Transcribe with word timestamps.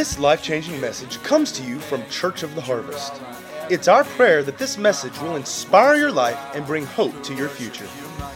This 0.00 0.18
life 0.18 0.42
changing 0.42 0.80
message 0.80 1.22
comes 1.22 1.52
to 1.52 1.62
you 1.62 1.78
from 1.78 2.02
Church 2.08 2.42
of 2.42 2.54
the 2.54 2.62
Harvest. 2.62 3.20
It's 3.68 3.86
our 3.86 4.02
prayer 4.02 4.42
that 4.42 4.56
this 4.56 4.78
message 4.78 5.12
will 5.20 5.36
inspire 5.36 5.94
your 5.94 6.10
life 6.10 6.38
and 6.54 6.64
bring 6.64 6.86
hope 6.86 7.22
to 7.24 7.34
your 7.34 7.50
future. 7.50 7.86
I 8.18 8.30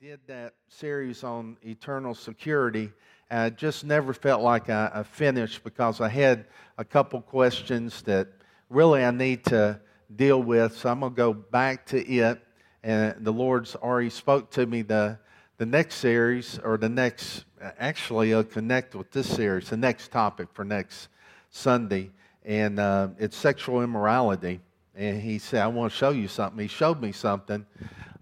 did 0.00 0.20
that 0.28 0.54
series 0.68 1.24
on 1.24 1.56
eternal 1.62 2.14
security. 2.14 2.92
And 3.28 3.40
I 3.40 3.50
just 3.50 3.84
never 3.84 4.12
felt 4.12 4.42
like 4.42 4.70
I, 4.70 4.92
I 4.94 5.02
finished 5.02 5.64
because 5.64 6.00
I 6.00 6.08
had 6.08 6.46
a 6.78 6.84
couple 6.84 7.20
questions 7.22 8.02
that 8.02 8.28
really 8.68 9.04
I 9.04 9.10
need 9.10 9.44
to 9.46 9.80
deal 10.14 10.40
with. 10.40 10.76
So 10.76 10.88
I'm 10.88 11.00
going 11.00 11.10
to 11.10 11.16
go 11.16 11.32
back 11.32 11.86
to 11.86 12.08
it. 12.08 12.40
And 12.84 13.24
the 13.24 13.32
Lord's 13.32 13.74
already 13.74 14.10
spoke 14.10 14.52
to 14.52 14.64
me 14.64 14.82
the, 14.82 15.18
the 15.60 15.66
next 15.66 15.96
series, 15.96 16.58
or 16.64 16.78
the 16.78 16.88
next, 16.88 17.44
actually, 17.78 18.32
I'll 18.32 18.42
connect 18.42 18.94
with 18.94 19.10
this 19.10 19.28
series, 19.28 19.68
the 19.68 19.76
next 19.76 20.10
topic 20.10 20.48
for 20.54 20.64
next 20.64 21.08
Sunday. 21.50 22.12
And 22.46 22.80
uh, 22.80 23.08
it's 23.18 23.36
sexual 23.36 23.82
immorality. 23.82 24.60
And 24.94 25.20
he 25.20 25.38
said, 25.38 25.60
I 25.60 25.66
want 25.66 25.92
to 25.92 25.98
show 25.98 26.12
you 26.12 26.28
something. 26.28 26.58
He 26.58 26.66
showed 26.66 27.02
me 27.02 27.12
something 27.12 27.66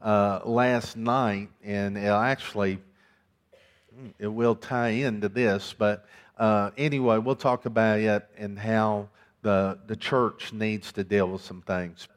uh, 0.03 0.41
last 0.47 0.97
night, 0.97 1.51
and 1.63 1.97
it'll 1.97 2.17
actually, 2.17 2.81
it 4.19 4.27
will 4.27 4.57
tie 4.57 4.89
into 4.89 5.29
this. 5.29 5.73
But 5.79 6.07
uh, 6.39 6.73
anyway, 6.77 7.19
we'll 7.19 7.37
talk 7.37 7.67
about 7.67 8.01
it 8.01 8.29
and 8.37 8.59
how 8.59 9.11
the, 9.43 9.79
the 9.87 9.95
church 9.95 10.53
needs 10.53 10.91
to 10.91 11.05
deal 11.05 11.29
with 11.29 11.43
some 11.43 11.63
things. 11.63 12.09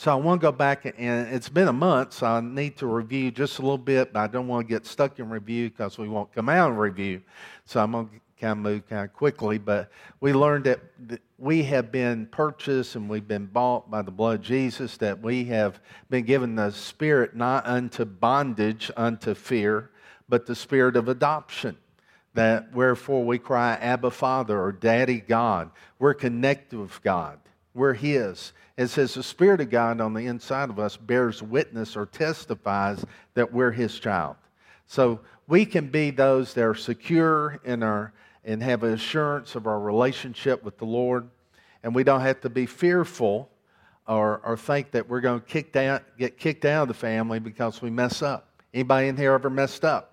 So 0.00 0.10
I 0.10 0.14
want 0.14 0.40
to 0.40 0.46
go 0.46 0.50
back, 0.50 0.86
and 0.86 1.28
it's 1.28 1.50
been 1.50 1.68
a 1.68 1.74
month, 1.74 2.14
so 2.14 2.26
I 2.26 2.40
need 2.40 2.78
to 2.78 2.86
review 2.86 3.30
just 3.30 3.58
a 3.58 3.60
little 3.60 3.76
bit, 3.76 4.14
but 4.14 4.20
I 4.20 4.28
don't 4.28 4.48
want 4.48 4.66
to 4.66 4.74
get 4.74 4.86
stuck 4.86 5.18
in 5.18 5.28
review 5.28 5.68
because 5.68 5.98
we 5.98 6.08
won't 6.08 6.32
come 6.32 6.48
out 6.48 6.70
of 6.70 6.78
review. 6.78 7.20
So 7.66 7.82
I'm 7.82 7.92
going 7.92 8.08
to 8.08 8.20
kind 8.40 8.52
of 8.52 8.58
move 8.60 8.88
kind 8.88 9.04
of 9.04 9.12
quickly. 9.12 9.58
But 9.58 9.90
we 10.20 10.32
learned 10.32 10.64
that 10.64 10.80
we 11.36 11.64
have 11.64 11.92
been 11.92 12.24
purchased 12.28 12.96
and 12.96 13.10
we've 13.10 13.28
been 13.28 13.44
bought 13.44 13.90
by 13.90 14.00
the 14.00 14.10
blood 14.10 14.38
of 14.38 14.46
Jesus, 14.46 14.96
that 14.96 15.20
we 15.20 15.44
have 15.44 15.78
been 16.08 16.24
given 16.24 16.54
the 16.54 16.70
spirit 16.70 17.36
not 17.36 17.66
unto 17.66 18.06
bondage, 18.06 18.90
unto 18.96 19.34
fear, 19.34 19.90
but 20.30 20.46
the 20.46 20.54
spirit 20.54 20.96
of 20.96 21.10
adoption 21.10 21.76
that 22.32 22.72
wherefore 22.72 23.22
we 23.22 23.38
cry, 23.38 23.74
Abba, 23.74 24.12
Father, 24.12 24.58
or 24.58 24.72
Daddy 24.72 25.20
God. 25.20 25.70
We're 25.98 26.14
connected 26.14 26.78
with 26.78 27.02
God. 27.02 27.38
We're 27.74 27.94
His. 27.94 28.52
It 28.76 28.88
says 28.88 29.14
the 29.14 29.22
Spirit 29.22 29.60
of 29.60 29.70
God 29.70 30.00
on 30.00 30.14
the 30.14 30.26
inside 30.26 30.70
of 30.70 30.78
us 30.78 30.96
bears 30.96 31.42
witness 31.42 31.96
or 31.96 32.06
testifies 32.06 33.04
that 33.34 33.52
we're 33.52 33.72
His 33.72 33.98
child. 33.98 34.36
So 34.86 35.20
we 35.46 35.66
can 35.66 35.88
be 35.88 36.10
those 36.10 36.54
that 36.54 36.64
are 36.64 36.74
secure 36.74 37.60
in 37.64 37.82
our 37.82 38.12
and 38.44 38.62
have 38.62 38.82
assurance 38.82 39.54
of 39.54 39.66
our 39.66 39.78
relationship 39.78 40.62
with 40.62 40.78
the 40.78 40.84
Lord, 40.84 41.28
and 41.82 41.94
we 41.94 42.04
don't 42.04 42.22
have 42.22 42.40
to 42.40 42.48
be 42.48 42.66
fearful 42.66 43.50
or, 44.06 44.40
or 44.44 44.56
think 44.56 44.90
that 44.92 45.08
we're 45.08 45.20
going 45.20 45.40
to 45.40 45.46
kick 45.46 45.72
down, 45.72 46.00
get 46.18 46.38
kicked 46.38 46.64
out 46.64 46.82
of 46.82 46.88
the 46.88 46.94
family 46.94 47.38
because 47.38 47.82
we 47.82 47.90
mess 47.90 48.22
up. 48.22 48.48
Anybody 48.72 49.08
in 49.08 49.16
here 49.16 49.32
ever 49.32 49.50
messed 49.50 49.84
up? 49.84 50.09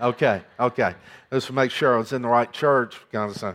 Okay, 0.00 0.42
okay. 0.60 0.94
Just 1.32 1.48
to 1.48 1.52
make 1.52 1.72
sure 1.72 1.96
I 1.96 1.98
was 1.98 2.12
in 2.12 2.22
the 2.22 2.28
right 2.28 2.52
church 2.52 2.96
because 3.10 3.42
uh, 3.42 3.54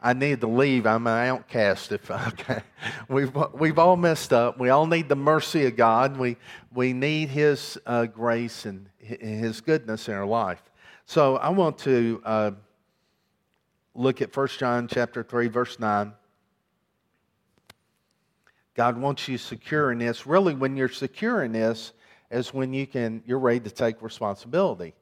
I 0.00 0.14
need 0.14 0.40
to 0.40 0.46
leave. 0.46 0.86
I'm 0.86 1.06
an 1.06 1.28
outcast. 1.28 1.92
If 1.92 2.10
okay, 2.28 2.62
we've 3.10 3.30
we've 3.52 3.78
all 3.78 3.96
messed 3.96 4.32
up. 4.32 4.58
We 4.58 4.70
all 4.70 4.86
need 4.86 5.10
the 5.10 5.16
mercy 5.16 5.66
of 5.66 5.76
God. 5.76 6.16
We 6.16 6.38
we 6.72 6.94
need 6.94 7.28
His 7.28 7.78
uh, 7.84 8.06
grace 8.06 8.64
and 8.64 8.88
His 8.98 9.60
goodness 9.60 10.08
in 10.08 10.14
our 10.14 10.24
life. 10.24 10.62
So 11.04 11.36
I 11.36 11.50
want 11.50 11.76
to 11.80 12.22
uh, 12.24 12.50
look 13.94 14.22
at 14.22 14.34
1 14.34 14.48
John 14.58 14.88
chapter 14.88 15.22
three, 15.22 15.48
verse 15.48 15.78
nine. 15.78 16.14
God 18.74 18.96
wants 18.96 19.28
you 19.28 19.36
secure 19.36 19.92
in 19.92 19.98
this. 19.98 20.26
Really, 20.26 20.54
when 20.54 20.74
you're 20.74 20.88
secure 20.88 21.42
in 21.42 21.52
this, 21.52 21.92
is 22.30 22.54
when 22.54 22.72
you 22.72 22.86
can 22.86 23.22
you're 23.26 23.38
ready 23.38 23.60
to 23.60 23.70
take 23.70 24.00
responsibility. 24.00 24.94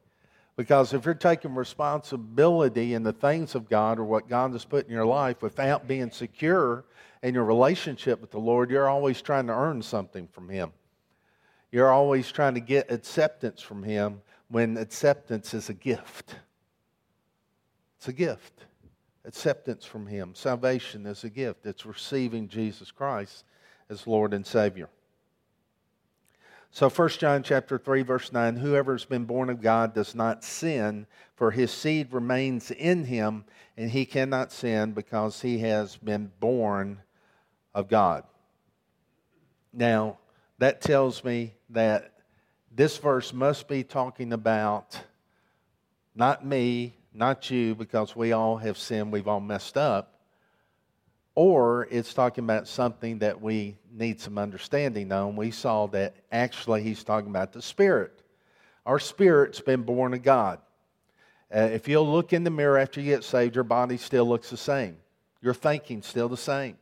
Because 0.59 0.91
if 0.91 1.05
you're 1.05 1.13
taking 1.13 1.55
responsibility 1.55 2.93
in 2.93 3.03
the 3.03 3.13
things 3.13 3.55
of 3.55 3.69
God 3.69 3.97
or 3.97 4.03
what 4.03 4.27
God 4.27 4.51
has 4.51 4.65
put 4.65 4.85
in 4.85 4.91
your 4.91 5.05
life 5.05 5.41
without 5.41 5.87
being 5.87 6.11
secure 6.11 6.83
in 7.23 7.33
your 7.33 7.45
relationship 7.45 8.19
with 8.19 8.31
the 8.31 8.39
Lord, 8.39 8.69
you're 8.69 8.89
always 8.89 9.21
trying 9.21 9.47
to 9.47 9.53
earn 9.53 9.81
something 9.81 10.27
from 10.27 10.49
Him. 10.49 10.73
You're 11.71 11.93
always 11.93 12.29
trying 12.29 12.55
to 12.55 12.59
get 12.59 12.91
acceptance 12.91 13.61
from 13.61 13.83
Him 13.83 14.21
when 14.49 14.75
acceptance 14.75 15.53
is 15.53 15.69
a 15.69 15.73
gift. 15.73 16.35
It's 17.97 18.09
a 18.09 18.13
gift. 18.13 18.65
Acceptance 19.23 19.85
from 19.85 20.07
Him. 20.07 20.35
Salvation 20.35 21.05
is 21.05 21.23
a 21.23 21.29
gift. 21.29 21.65
It's 21.65 21.85
receiving 21.85 22.49
Jesus 22.49 22.91
Christ 22.91 23.45
as 23.89 24.05
Lord 24.07 24.33
and 24.33 24.45
Savior. 24.45 24.89
So 26.71 26.89
1 26.89 27.09
John 27.09 27.43
chapter 27.43 27.77
3 27.77 28.03
verse 28.03 28.31
9 28.31 28.57
whoever 28.57 28.93
has 28.93 29.05
been 29.05 29.25
born 29.25 29.49
of 29.49 29.61
God 29.61 29.93
does 29.93 30.13
not 30.13 30.43
sin 30.43 31.07
for 31.35 31.51
his 31.51 31.71
seed 31.71 32.13
remains 32.13 32.69
in 32.71 33.05
him 33.05 33.45
and 33.75 33.89
he 33.89 34.05
cannot 34.05 34.51
sin 34.51 34.91
because 34.91 35.41
he 35.41 35.59
has 35.59 35.97
been 35.97 36.31
born 36.39 37.01
of 37.73 37.87
God. 37.87 38.23
Now, 39.73 40.17
that 40.57 40.81
tells 40.81 41.23
me 41.23 41.53
that 41.69 42.13
this 42.71 42.97
verse 42.97 43.33
must 43.33 43.67
be 43.67 43.83
talking 43.83 44.33
about 44.33 44.99
not 46.15 46.45
me, 46.45 46.95
not 47.13 47.49
you 47.49 47.75
because 47.75 48.15
we 48.15 48.31
all 48.31 48.57
have 48.57 48.77
sinned, 48.77 49.11
we've 49.11 49.27
all 49.27 49.39
messed 49.39 49.77
up 49.77 50.18
or 51.35 51.87
it's 51.91 52.13
talking 52.13 52.43
about 52.43 52.67
something 52.67 53.19
that 53.19 53.41
we 53.41 53.77
need 53.91 54.19
some 54.19 54.37
understanding 54.37 55.11
on. 55.11 55.35
We 55.35 55.51
saw 55.51 55.87
that 55.87 56.15
actually 56.31 56.83
he's 56.83 57.03
talking 57.03 57.29
about 57.29 57.53
the 57.53 57.61
Spirit. 57.61 58.21
Our 58.85 58.99
spirit's 58.99 59.59
been 59.59 59.83
born 59.83 60.13
of 60.13 60.23
God. 60.23 60.59
Uh, 61.53 61.59
if 61.59 61.87
you'll 61.87 62.11
look 62.11 62.33
in 62.33 62.43
the 62.43 62.49
mirror 62.49 62.77
after 62.77 63.01
you 63.01 63.07
get 63.07 63.23
saved, 63.23 63.55
your 63.55 63.63
body 63.63 63.97
still 63.97 64.27
looks 64.27 64.49
the 64.49 64.57
same. 64.57 64.97
Your 65.41 65.53
thinking 65.53 66.01
still 66.01 66.29
the 66.29 66.37
same. 66.37 66.77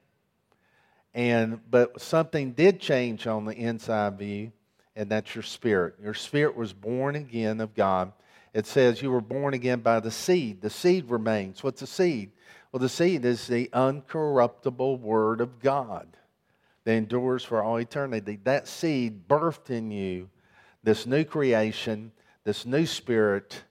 And 1.13 1.59
but 1.69 2.01
something 2.01 2.51
did 2.51 2.79
change 2.79 3.27
on 3.27 3.45
the 3.45 3.55
inside 3.55 4.13
of 4.13 4.21
you, 4.21 4.51
and 4.95 5.09
that's 5.09 5.33
your 5.35 5.43
spirit. 5.43 5.95
Your 6.01 6.13
spirit 6.13 6.55
was 6.55 6.73
born 6.73 7.15
again 7.15 7.59
of 7.61 7.73
God. 7.75 8.11
It 8.53 8.65
says 8.65 9.01
you 9.01 9.11
were 9.11 9.21
born 9.21 9.53
again 9.53 9.79
by 9.79 9.99
the 9.99 10.11
seed. 10.11 10.61
The 10.61 10.69
seed 10.69 11.09
remains. 11.09 11.63
What's 11.63 11.81
the 11.81 11.87
seed? 11.87 12.31
Well, 12.71 12.79
the 12.79 12.89
seed 12.89 13.23
is 13.23 13.47
the 13.47 13.69
uncorruptible 13.73 14.99
Word 14.99 15.41
of 15.41 15.59
God 15.59 16.17
that 16.83 16.93
endures 16.93 17.43
for 17.43 17.63
all 17.63 17.77
eternity. 17.77 18.39
That 18.43 18.67
seed 18.67 19.27
birthed 19.27 19.69
in 19.69 19.91
you 19.91 20.29
this 20.83 21.05
new 21.05 21.23
creation, 21.23 22.11
this 22.43 22.65
new 22.65 22.85
spirit, 22.85 23.63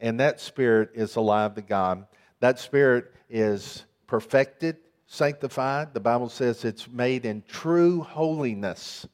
and 0.00 0.20
that 0.20 0.40
spirit 0.40 0.90
is 0.94 1.16
alive 1.16 1.54
to 1.54 1.62
God. 1.62 2.06
That 2.40 2.58
spirit 2.58 3.12
is 3.28 3.84
perfected, 4.06 4.76
sanctified. 5.06 5.94
The 5.94 6.00
Bible 6.00 6.28
says 6.28 6.64
it's 6.64 6.88
made 6.88 7.26
in 7.26 7.42
true 7.46 8.00
holiness. 8.00 9.06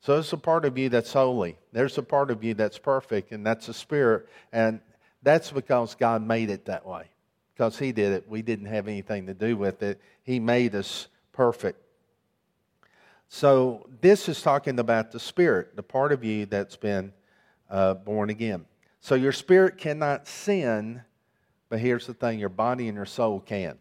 So 0.00 0.14
there's 0.14 0.32
a 0.32 0.36
part 0.36 0.64
of 0.64 0.78
you 0.78 0.88
that's 0.88 1.12
holy. 1.12 1.58
There's 1.72 1.98
a 1.98 2.02
part 2.02 2.30
of 2.30 2.44
you 2.44 2.54
that's 2.54 2.78
perfect, 2.78 3.32
and 3.32 3.44
that's 3.44 3.66
the 3.66 3.74
spirit. 3.74 4.28
And 4.52 4.80
that's 5.22 5.50
because 5.50 5.94
God 5.96 6.22
made 6.22 6.50
it 6.50 6.66
that 6.66 6.86
way 6.86 7.10
because 7.56 7.78
He 7.78 7.92
did 7.92 8.12
it. 8.12 8.28
We 8.28 8.42
didn't 8.42 8.66
have 8.66 8.86
anything 8.86 9.26
to 9.26 9.34
do 9.34 9.56
with 9.56 9.82
it. 9.82 10.00
He 10.22 10.38
made 10.38 10.74
us 10.74 11.08
perfect. 11.32 11.80
So, 13.28 13.88
this 14.00 14.28
is 14.28 14.42
talking 14.42 14.78
about 14.78 15.10
the 15.10 15.18
Spirit, 15.18 15.74
the 15.74 15.82
part 15.82 16.12
of 16.12 16.22
you 16.22 16.46
that's 16.46 16.76
been 16.76 17.12
uh, 17.70 17.94
born 17.94 18.30
again. 18.30 18.66
So, 19.00 19.14
your 19.14 19.32
spirit 19.32 19.78
cannot 19.78 20.28
sin, 20.28 21.02
but 21.68 21.80
here's 21.80 22.06
the 22.06 22.14
thing 22.14 22.38
your 22.38 22.48
body 22.48 22.88
and 22.88 22.96
your 22.96 23.06
soul 23.06 23.40
can. 23.40 23.78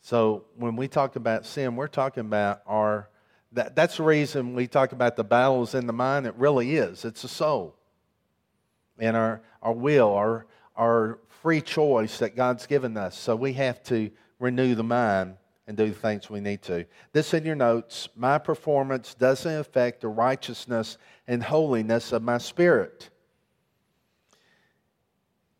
So, 0.00 0.44
when 0.56 0.76
we 0.76 0.88
talk 0.88 1.16
about 1.16 1.44
sin, 1.44 1.76
we're 1.76 1.88
talking 1.88 2.22
about 2.22 2.62
our. 2.66 3.08
That, 3.54 3.76
that's 3.76 3.98
the 3.98 4.04
reason 4.04 4.54
we 4.54 4.66
talk 4.66 4.92
about 4.92 5.16
the 5.16 5.24
battles 5.24 5.74
in 5.74 5.86
the 5.86 5.92
mind. 5.92 6.26
It 6.26 6.34
really 6.36 6.76
is. 6.76 7.04
It's 7.04 7.20
the 7.20 7.28
soul 7.28 7.76
and 8.98 9.16
our, 9.16 9.42
our 9.62 9.72
will, 9.72 10.14
our, 10.14 10.46
our 10.76 11.18
free 11.42 11.60
choice 11.60 12.18
that 12.18 12.36
God's 12.36 12.66
given 12.66 12.96
us. 12.96 13.18
So 13.18 13.34
we 13.34 13.52
have 13.54 13.82
to 13.84 14.10
renew 14.38 14.76
the 14.76 14.84
mind 14.84 15.34
and 15.66 15.76
do 15.76 15.88
the 15.88 15.94
things 15.94 16.30
we 16.30 16.40
need 16.40 16.62
to. 16.62 16.86
This 17.12 17.34
in 17.34 17.44
your 17.44 17.56
notes 17.56 18.08
my 18.14 18.38
performance 18.38 19.14
doesn't 19.14 19.58
affect 19.58 20.00
the 20.00 20.08
righteousness 20.08 20.98
and 21.26 21.42
holiness 21.42 22.12
of 22.12 22.22
my 22.22 22.38
spirit. 22.38 23.10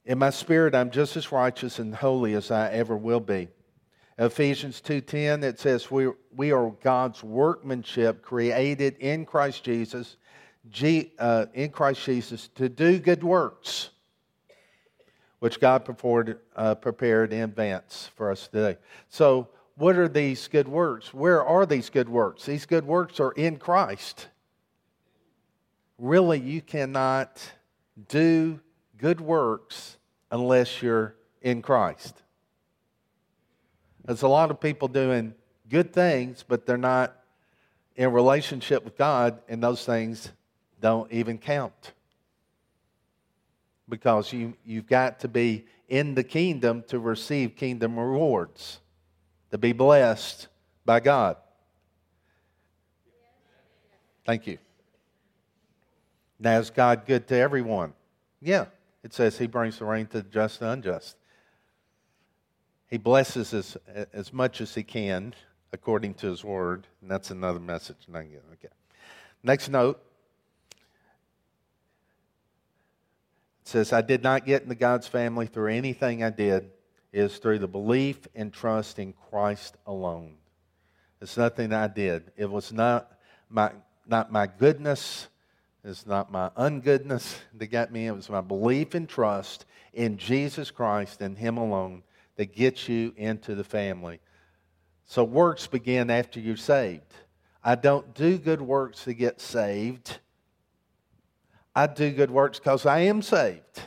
In 0.04 0.18
my 0.18 0.30
spirit, 0.30 0.74
I'm 0.74 0.90
just 0.90 1.16
as 1.16 1.30
righteous 1.30 1.78
and 1.78 1.94
holy 1.94 2.34
as 2.34 2.50
I 2.50 2.70
ever 2.70 2.96
will 2.96 3.20
be. 3.20 3.48
Ephesians 4.18 4.80
2:10 4.80 5.42
it 5.42 5.58
says 5.58 5.90
we, 5.90 6.10
we 6.34 6.52
are 6.52 6.70
God's 6.82 7.24
workmanship 7.24 8.22
created 8.22 8.96
in 8.98 9.24
Christ 9.24 9.64
Jesus 9.64 10.16
G, 10.68 11.12
uh, 11.18 11.46
in 11.54 11.70
Christ 11.70 12.04
Jesus 12.04 12.48
to 12.54 12.68
do 12.68 13.00
good 13.00 13.24
works 13.24 13.90
which 15.42 15.58
God 15.58 15.84
prepared, 15.84 16.38
uh, 16.54 16.76
prepared 16.76 17.32
in 17.32 17.40
advance 17.40 18.08
for 18.14 18.30
us 18.30 18.46
today. 18.46 18.78
So, 19.08 19.48
what 19.74 19.96
are 19.96 20.06
these 20.06 20.46
good 20.46 20.68
works? 20.68 21.12
Where 21.12 21.44
are 21.44 21.66
these 21.66 21.90
good 21.90 22.08
works? 22.08 22.46
These 22.46 22.64
good 22.64 22.86
works 22.86 23.18
are 23.18 23.32
in 23.32 23.56
Christ. 23.56 24.28
Really, 25.98 26.38
you 26.38 26.60
cannot 26.60 27.42
do 28.06 28.60
good 28.96 29.20
works 29.20 29.96
unless 30.30 30.80
you're 30.80 31.16
in 31.40 31.60
Christ. 31.60 32.22
There's 34.04 34.22
a 34.22 34.28
lot 34.28 34.52
of 34.52 34.60
people 34.60 34.86
doing 34.86 35.34
good 35.68 35.92
things, 35.92 36.44
but 36.46 36.66
they're 36.66 36.76
not 36.76 37.16
in 37.96 38.12
relationship 38.12 38.84
with 38.84 38.96
God, 38.96 39.40
and 39.48 39.60
those 39.60 39.84
things 39.84 40.30
don't 40.80 41.10
even 41.10 41.36
count. 41.36 41.94
Because 43.92 44.32
you, 44.32 44.54
you've 44.64 44.86
got 44.86 45.20
to 45.20 45.28
be 45.28 45.66
in 45.86 46.14
the 46.14 46.24
kingdom 46.24 46.82
to 46.88 46.98
receive 46.98 47.56
kingdom 47.56 47.98
rewards, 47.98 48.80
to 49.50 49.58
be 49.58 49.72
blessed 49.72 50.48
by 50.86 50.98
God. 50.98 51.36
Thank 54.24 54.46
you. 54.46 54.56
Now, 56.40 56.58
is 56.58 56.70
God 56.70 57.04
good 57.04 57.28
to 57.28 57.36
everyone? 57.36 57.92
Yeah. 58.40 58.64
It 59.04 59.12
says 59.12 59.36
he 59.36 59.46
brings 59.46 59.78
the 59.78 59.84
rain 59.84 60.06
to 60.06 60.22
the 60.22 60.28
just 60.30 60.62
and 60.62 60.70
unjust. 60.70 61.18
He 62.88 62.96
blesses 62.96 63.52
us 63.52 63.76
as 64.14 64.32
much 64.32 64.62
as 64.62 64.74
he 64.74 64.82
can 64.82 65.34
according 65.70 66.14
to 66.14 66.28
his 66.28 66.42
word. 66.42 66.86
And 67.02 67.10
that's 67.10 67.30
another 67.30 67.60
message. 67.60 68.06
Okay. 68.10 68.72
Next 69.42 69.68
note. 69.68 70.02
It 73.62 73.68
says, 73.68 73.92
I 73.92 74.02
did 74.02 74.22
not 74.22 74.44
get 74.44 74.62
into 74.62 74.74
God's 74.74 75.06
family 75.06 75.46
through 75.46 75.72
anything 75.72 76.22
I 76.22 76.30
did. 76.30 76.70
It 77.12 77.20
is 77.20 77.38
through 77.38 77.60
the 77.60 77.68
belief 77.68 78.26
and 78.34 78.52
trust 78.52 78.98
in 78.98 79.12
Christ 79.12 79.76
alone. 79.86 80.34
It's 81.20 81.36
nothing 81.36 81.72
I 81.72 81.86
did. 81.86 82.32
It 82.36 82.50
was 82.50 82.72
not 82.72 83.12
my, 83.48 83.70
not 84.06 84.32
my 84.32 84.46
goodness. 84.48 85.28
It's 85.84 86.06
not 86.06 86.32
my 86.32 86.50
ungoodness 86.56 87.36
that 87.54 87.66
got 87.68 87.92
me. 87.92 88.06
It 88.06 88.14
was 88.14 88.28
my 88.28 88.40
belief 88.40 88.94
and 88.94 89.08
trust 89.08 89.64
in 89.92 90.16
Jesus 90.16 90.70
Christ 90.70 91.20
and 91.20 91.38
Him 91.38 91.56
alone 91.56 92.02
that 92.36 92.54
gets 92.54 92.88
you 92.88 93.12
into 93.16 93.54
the 93.54 93.64
family. 93.64 94.20
So 95.04 95.22
works 95.22 95.66
begin 95.66 96.10
after 96.10 96.40
you're 96.40 96.56
saved. 96.56 97.14
I 97.62 97.74
don't 97.74 98.14
do 98.14 98.38
good 98.38 98.62
works 98.62 99.04
to 99.04 99.14
get 99.14 99.40
saved. 99.40 100.18
I 101.74 101.86
do 101.86 102.10
good 102.10 102.30
works 102.30 102.58
because 102.58 102.86
I 102.86 103.00
am 103.00 103.22
saved. 103.22 103.82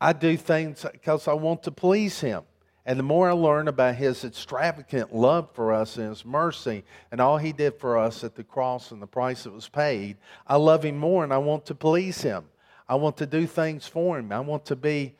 I 0.00 0.12
do 0.12 0.36
things 0.36 0.84
because 0.90 1.26
I 1.26 1.32
want 1.32 1.64
to 1.64 1.70
please 1.70 2.20
Him. 2.20 2.42
And 2.86 2.98
the 2.98 3.04
more 3.04 3.28
I 3.28 3.32
learn 3.32 3.68
about 3.68 3.96
His 3.96 4.24
extravagant 4.24 5.14
love 5.14 5.50
for 5.52 5.72
us 5.72 5.96
and 5.96 6.08
His 6.08 6.24
mercy 6.24 6.84
and 7.10 7.20
all 7.20 7.36
He 7.36 7.52
did 7.52 7.78
for 7.78 7.98
us 7.98 8.22
at 8.22 8.34
the 8.34 8.44
cross 8.44 8.92
and 8.92 9.02
the 9.02 9.06
price 9.06 9.44
that 9.44 9.52
was 9.52 9.68
paid, 9.68 10.16
I 10.46 10.56
love 10.56 10.84
Him 10.84 10.96
more 10.96 11.24
and 11.24 11.32
I 11.32 11.38
want 11.38 11.66
to 11.66 11.74
please 11.74 12.22
Him. 12.22 12.44
I 12.88 12.94
want 12.94 13.16
to 13.18 13.26
do 13.26 13.46
things 13.46 13.86
for 13.86 14.18
Him. 14.18 14.32
I 14.32 14.40
want 14.40 14.64
to 14.66 14.76
be 14.76 15.16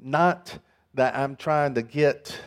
not 0.00 0.58
that 0.94 1.14
I'm 1.14 1.36
trying 1.36 1.74
to 1.74 1.82
get 1.82 2.38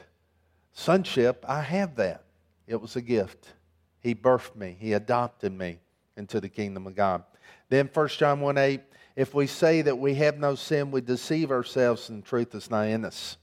sonship, 0.73 1.45
I 1.47 1.61
have 1.61 1.95
that. 1.95 2.23
It 2.65 2.81
was 2.81 2.95
a 2.95 3.01
gift. 3.01 3.53
He 3.99 4.15
birthed 4.15 4.55
me, 4.55 4.75
He 4.79 4.93
adopted 4.93 5.53
me 5.53 5.79
into 6.17 6.41
the 6.41 6.49
kingdom 6.49 6.87
of 6.87 6.95
God. 6.95 7.23
Then 7.69 7.89
1 7.93 8.07
John 8.09 8.39
1 8.41 8.57
8, 8.57 8.81
if 9.15 9.33
we 9.33 9.47
say 9.47 9.81
that 9.81 9.97
we 9.97 10.15
have 10.15 10.37
no 10.37 10.55
sin, 10.55 10.91
we 10.91 11.01
deceive 11.01 11.51
ourselves 11.51 12.09
and 12.09 12.23
truth 12.23 12.53
is 12.55 12.69
not 12.69 12.87
in 12.87 13.03
us. 13.03 13.37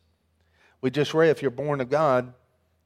We 0.80 0.90
just 0.90 1.14
read 1.14 1.30
if 1.30 1.42
you're 1.42 1.50
born 1.50 1.80
of 1.80 1.90
God, 1.90 2.32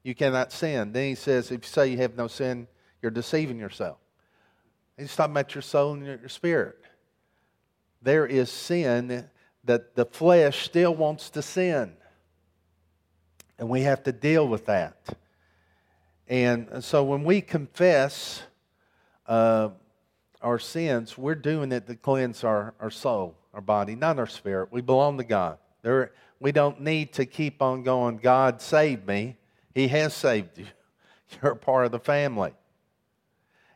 you 0.03 0.15
cannot 0.15 0.51
sin. 0.51 0.91
Then 0.91 1.09
he 1.09 1.15
says, 1.15 1.51
if 1.51 1.63
you 1.63 1.67
say 1.67 1.87
you 1.89 1.97
have 1.97 2.15
no 2.15 2.27
sin, 2.27 2.67
you're 3.01 3.11
deceiving 3.11 3.59
yourself. 3.59 3.97
He's 4.97 5.15
talking 5.15 5.33
about 5.33 5.53
your 5.55 5.61
soul 5.61 5.93
and 5.93 6.05
your 6.05 6.29
spirit. 6.29 6.77
There 8.01 8.25
is 8.25 8.49
sin 8.49 9.29
that 9.65 9.95
the 9.95 10.05
flesh 10.05 10.65
still 10.65 10.95
wants 10.95 11.29
to 11.31 11.41
sin. 11.41 11.93
And 13.57 13.69
we 13.69 13.81
have 13.81 14.03
to 14.03 14.11
deal 14.11 14.47
with 14.47 14.65
that. 14.65 14.97
And 16.27 16.83
so 16.83 17.03
when 17.03 17.23
we 17.23 17.41
confess 17.41 18.41
uh, 19.27 19.69
our 20.41 20.59
sins, 20.59 21.17
we're 21.17 21.35
doing 21.35 21.71
it 21.71 21.87
to 21.87 21.95
cleanse 21.95 22.43
our, 22.43 22.73
our 22.79 22.89
soul, 22.89 23.35
our 23.53 23.61
body, 23.61 23.95
not 23.95 24.19
our 24.19 24.27
spirit. 24.27 24.69
We 24.71 24.81
belong 24.81 25.17
to 25.17 25.23
God. 25.23 25.57
There, 25.81 26.11
we 26.39 26.51
don't 26.51 26.81
need 26.81 27.13
to 27.13 27.25
keep 27.25 27.61
on 27.61 27.83
going, 27.83 28.17
God 28.17 28.61
saved 28.61 29.07
me. 29.07 29.37
He 29.73 29.87
has 29.89 30.13
saved 30.13 30.57
you. 30.57 30.67
You're 31.41 31.53
a 31.53 31.55
part 31.55 31.85
of 31.85 31.91
the 31.91 31.99
family. 31.99 32.53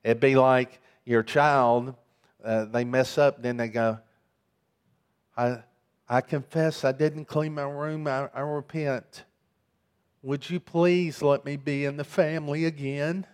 It'd 0.04 0.20
be 0.20 0.36
like 0.36 0.82
your 1.06 1.24
child, 1.24 1.96
uh, 2.44 2.66
they 2.66 2.84
mess 2.84 3.18
up, 3.18 3.42
then 3.42 3.58
they 3.58 3.68
go, 3.68 4.00
I, 5.36 5.64
I 6.08 6.22
confess 6.22 6.84
I 6.84 6.92
didn't 6.92 7.26
clean 7.26 7.54
my 7.54 7.64
room, 7.64 8.08
I, 8.08 8.30
I 8.34 8.42
repent. 8.42 9.24
Would 10.22 10.50
you 10.50 10.60
please 10.60 11.22
let 11.22 11.44
me 11.44 11.58
be 11.58 11.86
in 11.86 11.98
the 11.98 12.04
family 12.04 12.66
again? 12.66 13.26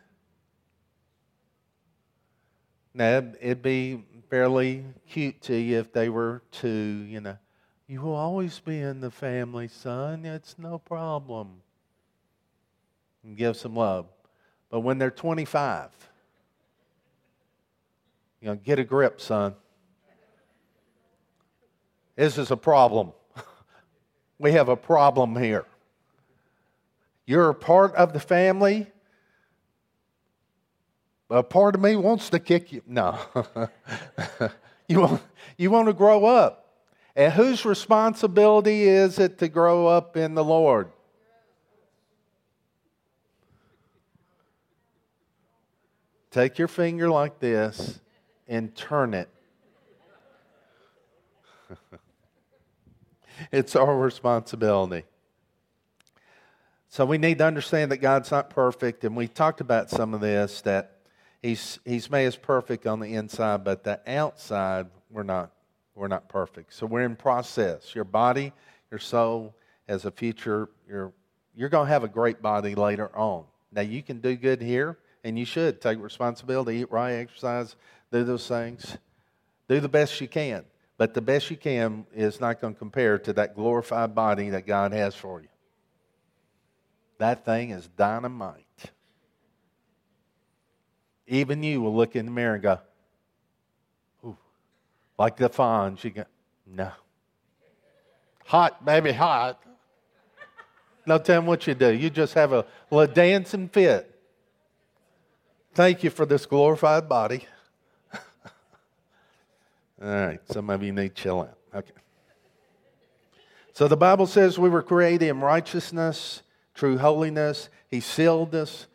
Now, 2.94 3.24
it'd 3.40 3.62
be 3.62 4.04
fairly 4.30 4.84
cute 5.08 5.42
to 5.44 5.56
you 5.56 5.80
if 5.80 5.92
they 5.92 6.10
were 6.10 6.42
to, 6.52 6.70
you 6.70 7.22
know, 7.22 7.38
you 7.88 8.02
will 8.02 8.16
always 8.16 8.60
be 8.60 8.80
in 8.80 9.02
the 9.02 9.10
family, 9.10 9.68
son. 9.68 10.26
It's 10.26 10.56
no 10.58 10.78
problem. 10.78 11.62
And 13.24 13.36
give 13.36 13.58
some 13.58 13.76
love. 13.76 14.06
But 14.70 14.82
when 14.82 15.00
they're 15.00 15.10
25, 15.10 15.90
you 18.42 18.48
know, 18.48 18.56
get 18.56 18.80
a 18.80 18.84
grip, 18.84 19.20
son. 19.20 19.56
This 22.16 22.38
is 22.38 22.52
a 22.52 22.58
problem. 22.58 23.14
we 24.40 24.52
have 24.52 24.70
a 24.70 24.76
problem 24.76 25.36
here. 25.36 25.66
You're 27.26 27.50
a 27.50 27.56
part 27.56 27.96
of 27.96 28.14
the 28.14 28.20
family. 28.20 28.88
A 31.30 31.44
part 31.44 31.76
of 31.76 31.82
me 31.82 31.96
wants 31.96 32.30
to 32.32 32.40
kick 32.40 32.72
you. 32.72 32.82
No. 32.88 33.20
you, 34.88 35.00
want, 35.00 35.22
you 35.58 35.70
want 35.70 35.88
to 35.88 35.94
grow 35.94 36.26
up. 36.26 36.66
And 37.16 37.32
whose 37.34 37.66
responsibility 37.66 38.84
is 38.84 39.20
it 39.20 39.38
to 39.40 39.48
grow 39.48 39.86
up 39.88 40.18
in 40.18 40.34
the 40.34 40.44
Lord? 40.44 40.90
Take 46.32 46.58
your 46.58 46.68
finger 46.68 47.10
like 47.10 47.40
this 47.40 48.00
and 48.48 48.76
turn 48.76 49.14
it. 49.14 49.30
it's 53.52 53.76
our 53.76 53.98
responsibility. 53.98 55.04
So 56.90 57.06
we 57.06 57.18
need 57.18 57.38
to 57.40 57.46
understand 57.46 57.92
that 57.92 57.98
God's 57.98 58.32
not 58.32 58.50
perfect, 58.50 59.04
and 59.04 59.16
we 59.16 59.28
talked 59.28 59.62
about 59.62 59.90
some 59.90 60.14
of 60.14 60.22
this 60.22 60.62
that 60.62 60.99
He's 61.42 61.80
He's 61.86 62.10
made 62.10 62.28
us 62.28 62.36
perfect 62.36 62.86
on 62.86 63.00
the 63.00 63.14
inside, 63.14 63.64
but 63.64 63.84
the 63.84 64.00
outside 64.08 64.88
we're 65.10 65.24
not 65.24 65.52
we're 65.96 66.08
not 66.08 66.30
perfect. 66.30 66.74
So 66.74 66.86
we're 66.86 67.04
in 67.04 67.16
process. 67.16 67.94
Your 67.94 68.06
body, 68.06 68.54
your 68.90 69.00
soul 69.00 69.54
has 69.88 70.06
a 70.06 70.12
future. 70.12 70.70
You're 70.88 71.14
you're 71.56 71.70
going 71.70 71.88
to 71.88 71.92
have 71.92 72.04
a 72.04 72.10
great 72.10 72.42
body 72.42 72.76
later 72.76 73.16
on. 73.16 73.44
Now 73.72 73.82
you 73.82 74.02
can 74.02 74.20
do 74.20 74.36
good 74.36 74.62
here, 74.62 74.98
and 75.24 75.38
you 75.38 75.46
should 75.46 75.82
take 75.82 76.00
responsibility, 76.02 76.78
eat 76.78 76.92
right, 76.92 77.14
exercise, 77.14 77.76
do 78.12 78.24
those 78.24 78.48
things, 78.48 78.98
do 79.68 79.80
the 79.80 79.90
best 79.90 80.22
you 80.22 80.28
can. 80.28 80.64
But 80.98 81.14
the 81.14 81.22
best 81.22 81.50
you 81.50 81.58
can 81.58 82.06
is 82.14 82.42
not 82.42 82.60
going 82.60 82.74
to 82.74 82.80
compare 82.80 83.18
to 83.20 83.34
that 83.34 83.56
glorified 83.56 84.14
body 84.14 84.50
that 84.50 84.68
God 84.68 84.92
has 84.92 85.16
for 85.16 85.42
you. 85.42 85.48
That 87.20 87.46
thing 87.46 87.72
is 87.72 87.88
dynamite. 87.98 88.66
Even 91.30 91.64
you 91.64 91.82
will 91.82 91.96
look 91.96 92.16
in 92.16 92.26
the 92.26 92.32
mirror 92.32 92.56
and 92.56 92.64
go, 92.64 92.80
Ooh, 94.26 94.38
like 95.18 95.38
the 95.38 95.48
fawns. 95.48 96.04
You 96.04 96.10
go, 96.10 96.26
no. 96.68 96.92
Hot, 98.46 98.84
baby, 98.84 99.12
hot. 99.12 99.62
No, 101.06 101.18
tell 101.18 101.38
them 101.38 101.46
what 101.46 101.66
you 101.66 101.76
do. 101.76 101.94
You 101.94 102.10
just 102.10 102.34
have 102.34 102.52
a 102.52 102.66
little 102.92 103.14
dancing 103.14 103.70
fit. 103.70 104.14
Thank 105.74 106.04
you 106.04 106.10
for 106.10 106.26
this 106.26 106.46
glorified 106.46 107.08
body. 107.08 107.46
All 108.14 108.22
right, 110.02 110.40
some 110.52 110.70
of 110.70 110.84
you 110.84 110.92
need 110.92 111.16
to 111.16 111.22
chill 111.22 111.42
out. 111.42 111.58
Okay. 111.74 111.92
So 113.74 113.88
the 113.88 113.96
Bible 113.96 114.28
says 114.28 114.60
we 114.60 114.70
were 114.70 114.84
created 114.84 115.30
in 115.30 115.40
righteousness 115.40 116.42
true 116.80 116.98
holiness. 116.98 117.70
He 117.90 118.00
sealed 118.00 118.56
us 118.56 118.88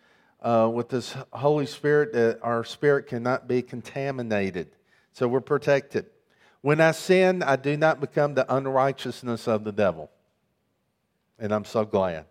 uh, 0.44 0.70
with 0.72 0.90
this 0.90 1.16
Holy 1.32 1.66
Spirit 1.66 2.12
that 2.12 2.38
our 2.42 2.62
spirit 2.64 3.06
cannot 3.06 3.48
be 3.48 3.62
contaminated. 3.62 4.68
So 5.12 5.26
we're 5.26 5.40
protected. 5.40 6.06
When 6.60 6.80
I 6.80 6.92
sin, 6.92 7.42
I 7.42 7.56
do 7.56 7.76
not 7.76 8.00
become 8.00 8.34
the 8.34 8.54
unrighteousness 8.54 9.48
of 9.48 9.64
the 9.64 9.72
devil. 9.72 10.10
And 11.38 11.52
I'm 11.52 11.64
so 11.64 11.84
glad. 11.84 12.26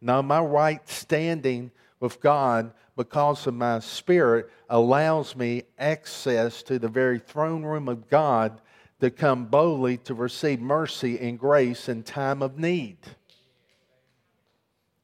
Now, 0.00 0.20
my 0.22 0.40
right 0.40 0.86
standing 0.88 1.70
with 2.00 2.20
God 2.20 2.72
because 2.96 3.46
of 3.46 3.54
my 3.54 3.78
spirit 3.78 4.50
allows 4.68 5.36
me 5.36 5.62
access 5.78 6.62
to 6.64 6.78
the 6.78 6.88
very 6.88 7.18
throne 7.18 7.62
room 7.62 7.88
of 7.88 8.08
God 8.10 8.60
to 9.00 9.10
come 9.10 9.46
boldly 9.46 9.98
to 9.98 10.14
receive 10.14 10.60
mercy 10.60 11.18
and 11.18 11.38
grace 11.38 11.88
in 11.88 12.02
time 12.02 12.42
of 12.42 12.58
need. 12.58 12.98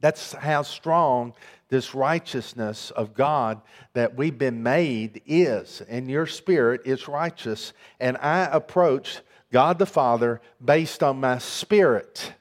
That's 0.01 0.33
how 0.33 0.63
strong 0.63 1.35
this 1.73 1.95
righteousness 1.95 2.91
of 2.91 3.14
God 3.14 3.62
that 3.95 4.14
we've 4.14 4.37
been 4.37 4.62
made 4.62 5.23
is. 5.25 5.81
And 5.88 6.11
your 6.11 6.26
spirit 6.26 6.83
is 6.85 7.09
righteous. 7.09 7.73
And 7.99 8.19
I 8.19 8.45
approach 8.45 9.21
God 9.50 9.79
the 9.79 9.87
Father 9.87 10.43
based 10.62 11.02
on 11.02 11.19
my 11.19 11.38
spirit, 11.38 12.35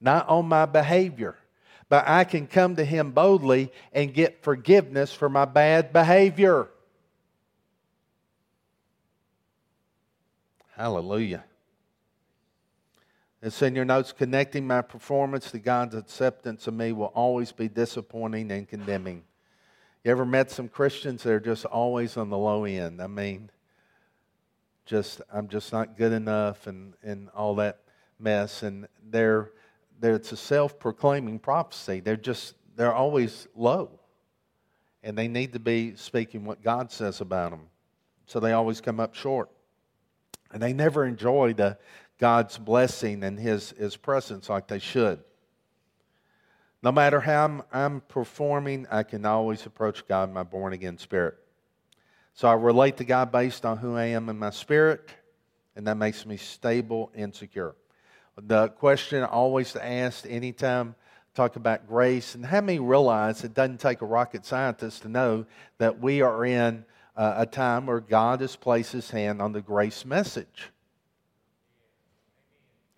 not 0.00 0.28
on 0.28 0.46
my 0.46 0.66
behavior 0.66 1.36
but 1.90 2.06
I 2.06 2.22
can 2.22 2.46
come 2.46 2.76
to 2.76 2.84
Him 2.84 3.10
boldly 3.10 3.72
and 3.92 4.14
get 4.14 4.44
forgiveness 4.44 5.12
for 5.12 5.28
my 5.28 5.44
bad 5.44 5.92
behavior. 5.92 6.68
Hallelujah. 10.76 11.44
It's 13.42 13.62
in 13.62 13.74
your 13.74 13.86
notes 13.86 14.12
connecting 14.12 14.66
my 14.66 14.82
performance 14.82 15.50
to 15.52 15.58
God's 15.58 15.94
acceptance 15.94 16.66
of 16.66 16.74
me 16.74 16.92
will 16.92 17.06
always 17.06 17.52
be 17.52 17.68
disappointing 17.68 18.52
and 18.52 18.68
condemning. 18.68 19.22
You 20.04 20.10
ever 20.10 20.26
met 20.26 20.50
some 20.50 20.68
Christians 20.68 21.22
that 21.22 21.32
are 21.32 21.40
just 21.40 21.64
always 21.64 22.18
on 22.18 22.28
the 22.28 22.36
low 22.36 22.64
end? 22.64 23.00
I 23.00 23.06
mean, 23.06 23.50
just 24.84 25.22
I'm 25.32 25.48
just 25.48 25.72
not 25.72 25.96
good 25.96 26.12
enough 26.12 26.66
and, 26.66 26.94
and 27.02 27.30
all 27.30 27.54
that 27.56 27.80
mess. 28.18 28.62
And 28.62 28.88
they're 29.10 29.52
it's 30.02 30.32
a 30.32 30.36
self-proclaiming 30.36 31.38
prophecy. 31.38 32.00
They're 32.00 32.16
just 32.16 32.54
they're 32.76 32.94
always 32.94 33.48
low, 33.54 34.00
and 35.02 35.16
they 35.16 35.28
need 35.28 35.52
to 35.52 35.58
be 35.58 35.94
speaking 35.96 36.44
what 36.44 36.62
God 36.62 36.90
says 36.90 37.20
about 37.20 37.50
them. 37.50 37.68
So 38.26 38.40
they 38.40 38.52
always 38.52 38.80
come 38.80 39.00
up 39.00 39.14
short, 39.14 39.50
and 40.52 40.62
they 40.62 40.72
never 40.72 41.04
enjoy 41.04 41.52
the 41.52 41.78
God's 42.20 42.56
blessing 42.56 43.24
and 43.24 43.38
His 43.38 43.70
His 43.70 43.96
presence 43.96 44.48
like 44.48 44.68
they 44.68 44.78
should. 44.78 45.18
No 46.82 46.92
matter 46.92 47.20
how 47.20 47.44
I'm, 47.44 47.62
I'm 47.72 48.00
performing, 48.02 48.86
I 48.90 49.02
can 49.02 49.26
always 49.26 49.66
approach 49.66 50.06
God 50.06 50.28
in 50.28 50.34
my 50.34 50.44
born 50.44 50.72
again 50.72 50.96
spirit. 50.96 51.34
So 52.34 52.46
I 52.46 52.54
relate 52.54 52.98
to 52.98 53.04
God 53.04 53.32
based 53.32 53.66
on 53.66 53.78
who 53.78 53.96
I 53.96 54.04
am 54.04 54.28
in 54.28 54.38
my 54.38 54.50
spirit, 54.50 55.10
and 55.74 55.86
that 55.88 55.96
makes 55.96 56.24
me 56.24 56.36
stable 56.36 57.10
and 57.14 57.34
secure 57.34 57.74
the 58.46 58.68
question 58.68 59.22
always 59.24 59.76
asked 59.76 60.26
anytime 60.28 60.94
talk 61.34 61.56
about 61.56 61.86
grace 61.86 62.34
and 62.34 62.44
how 62.44 62.60
many 62.60 62.78
realize 62.78 63.44
it 63.44 63.54
doesn't 63.54 63.78
take 63.78 64.00
a 64.00 64.06
rocket 64.06 64.44
scientist 64.44 65.02
to 65.02 65.08
know 65.08 65.46
that 65.78 66.00
we 66.00 66.22
are 66.22 66.44
in 66.44 66.84
a 67.16 67.46
time 67.46 67.86
where 67.86 68.00
god 68.00 68.40
has 68.40 68.56
placed 68.56 68.92
his 68.92 69.10
hand 69.10 69.40
on 69.40 69.52
the 69.52 69.60
grace 69.60 70.04
message 70.04 70.70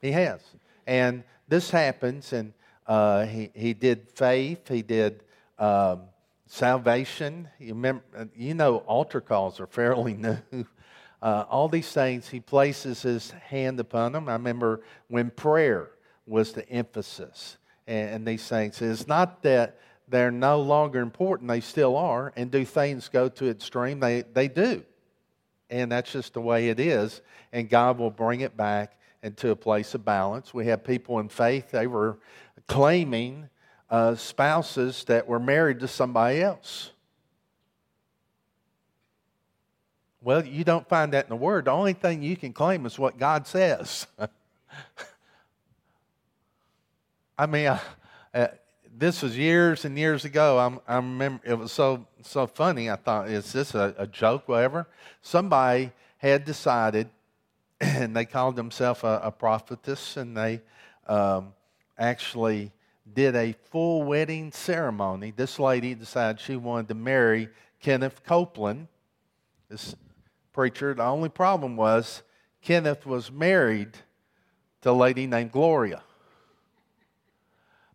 he 0.02 0.12
has 0.12 0.40
and 0.87 1.25
this 1.49 1.71
happens 1.71 2.32
and 2.32 2.52
uh, 2.87 3.25
he, 3.25 3.50
he 3.54 3.73
did 3.73 4.09
faith 4.11 4.68
he 4.68 4.82
did 4.82 5.23
um, 5.59 6.02
salvation 6.47 7.49
you, 7.59 7.73
remember, 7.73 8.02
you 8.37 8.52
know 8.52 8.78
altar 8.78 9.21
calls 9.21 9.59
are 9.61 9.66
fairly 9.68 10.14
new 10.14 10.66
uh, 11.23 11.44
all 11.49 11.68
these 11.68 11.90
things, 11.92 12.28
he 12.28 12.40
places 12.40 13.02
his 13.02 13.30
hand 13.30 13.78
upon 13.78 14.12
them. 14.12 14.28
I 14.28 14.32
remember 14.32 14.82
when 15.06 15.30
prayer 15.30 15.90
was 16.26 16.52
the 16.52 16.68
emphasis 16.68 17.59
and, 17.87 18.11
and 18.11 18.26
these 18.26 18.47
things. 18.49 18.82
It's 18.82 19.06
not 19.06 19.42
that 19.44 19.78
they're 20.09 20.32
no 20.32 20.61
longer 20.61 21.00
important, 21.00 21.49
they 21.49 21.61
still 21.61 21.97
are. 21.97 22.32
And 22.35 22.50
do 22.50 22.64
things 22.64 23.09
go 23.09 23.28
to 23.28 23.49
extreme? 23.49 24.00
They, 24.00 24.23
they 24.23 24.49
do. 24.49 24.82
And 25.71 25.92
that's 25.92 26.11
just 26.11 26.35
the 26.35 26.40
way 26.40 26.68
it 26.68 26.80
is. 26.80 27.23
And 27.52 27.71
God 27.71 27.99
will 27.99 28.11
bring 28.11 28.40
it 28.40 28.56
back 28.56 28.99
into 29.23 29.50
a 29.50 29.57
place 29.57 29.95
of 29.95 30.05
balance. 30.05 30.52
We 30.52 30.67
have 30.67 30.85
people 30.85 31.19
in 31.19 31.29
faith, 31.29 31.71
they 31.71 31.87
were 31.87 32.19
claiming 32.67 33.49
uh, 33.91 34.14
spouses 34.14 35.05
that 35.05 35.26
were 35.26 35.38
married 35.38 35.81
to 35.81 35.88
somebody 35.88 36.41
else. 36.43 36.91
Well, 40.23 40.45
you 40.45 40.64
don't 40.64 40.88
find 40.88 41.12
that 41.12 41.25
in 41.25 41.31
the 41.31 41.37
Word. 41.37 41.64
The 41.64 41.73
only 41.73 41.95
thing 41.95 42.23
you 42.23 42.37
can 42.37 42.52
claim 42.52 42.87
is 42.87 42.99
what 42.99 43.19
God 43.19 43.47
says. 43.47 44.07
I 47.38 47.47
mean, 47.47 47.67
uh, 47.67 47.79
uh, 48.33 48.47
this 48.97 49.23
was 49.23 49.37
years 49.37 49.85
and 49.85 49.99
years 49.99 50.25
ago. 50.25 50.59
I'm, 50.59 50.79
i 50.87 50.97
remember 50.97 51.43
it 51.45 51.55
was 51.55 51.73
so 51.73 52.07
so 52.23 52.47
funny. 52.47 52.88
I 52.88 52.97
thought, 52.97 53.29
is 53.31 53.52
this 53.52 53.75
a, 53.75 53.95
a 53.99 54.07
joke? 54.07 54.49
Whatever. 54.49 54.87
Somebody 55.23 55.91
had 56.19 56.45
decided, 56.45 57.09
and 57.82 58.14
they 58.16 58.24
called 58.24 58.56
themselves 58.56 59.02
a, 59.02 59.20
a 59.24 59.30
prophetess, 59.30 60.16
and 60.16 60.36
they 60.36 60.62
um, 61.06 61.52
actually 61.98 62.72
did 63.12 63.34
a 63.34 63.54
full 63.70 64.04
wedding 64.04 64.52
ceremony. 64.52 65.32
This 65.34 65.58
lady 65.58 65.94
decided 65.94 66.40
she 66.40 66.56
wanted 66.56 66.88
to 66.88 66.94
marry 66.94 67.48
Kenneth 67.80 68.22
Copeland. 68.24 68.86
This 69.68 69.96
preacher. 70.52 70.94
The 70.94 71.02
only 71.02 71.28
problem 71.28 71.76
was 71.76 72.22
Kenneth 72.60 73.04
was 73.04 73.32
married 73.32 73.96
to 74.82 74.90
a 74.90 74.92
lady 74.92 75.26
named 75.26 75.52
Gloria. 75.52 76.02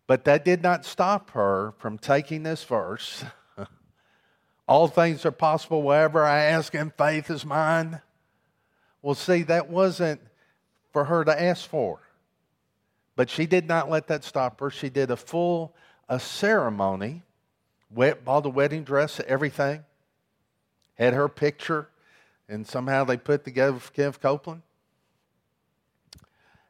But 0.06 0.24
that 0.24 0.44
did 0.44 0.62
not 0.62 0.84
stop 0.84 1.30
her 1.30 1.72
from 1.78 1.98
taking 1.98 2.42
this 2.42 2.64
verse. 2.64 3.24
All 4.68 4.88
things 4.88 5.24
are 5.24 5.30
possible 5.32 5.82
wherever 5.82 6.24
I 6.24 6.44
ask, 6.44 6.74
and 6.74 6.92
faith 6.94 7.30
is 7.30 7.44
mine. 7.44 8.00
Well, 9.02 9.14
see, 9.14 9.42
that 9.44 9.70
wasn't 9.70 10.20
for 10.92 11.04
her 11.04 11.24
to 11.24 11.42
ask 11.42 11.68
for. 11.68 12.00
But 13.16 13.30
she 13.30 13.46
did 13.46 13.66
not 13.66 13.90
let 13.90 14.08
that 14.08 14.24
stop 14.24 14.60
her. 14.60 14.70
She 14.70 14.88
did 14.88 15.10
a 15.10 15.16
full 15.16 15.74
a 16.08 16.18
ceremony, 16.18 17.22
wet, 17.90 18.24
bought 18.24 18.42
the 18.42 18.50
wedding 18.50 18.82
dress, 18.82 19.20
everything, 19.26 19.84
had 20.94 21.12
her 21.12 21.28
picture 21.28 21.88
and 22.48 22.66
somehow 22.66 23.04
they 23.04 23.16
put 23.16 23.44
together 23.44 23.78
Ken 23.92 24.12
Copeland 24.12 24.62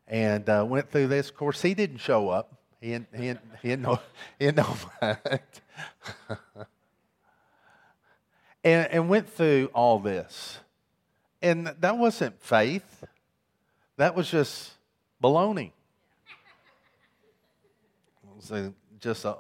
and 0.06 0.49
uh, 0.49 0.66
went 0.68 0.90
through 0.90 1.06
this. 1.06 1.28
Of 1.28 1.37
course, 1.37 1.62
he 1.62 1.75
didn't 1.75 1.99
show 1.99 2.30
up. 2.30 2.54
He 2.80 2.88
didn't, 2.88 3.08
he 3.14 3.23
didn't, 3.23 3.40
he 3.62 3.68
didn't 3.68 3.82
know, 3.82 4.00
he 4.38 4.47
didn't 4.47 4.56
know 4.58 4.76
and, 8.64 8.92
and 8.92 9.08
went 9.08 9.28
through 9.28 9.70
all 9.73 9.99
this. 9.99 10.58
And 11.40 11.66
that 11.80 11.97
wasn't 11.97 12.40
faith. 12.40 13.04
That 13.97 14.14
was 14.14 14.30
just 14.30 14.73
baloney. 15.23 15.73
It 18.23 18.37
was 18.37 18.50
a, 18.50 18.73
just 19.00 19.25
a, 19.25 19.37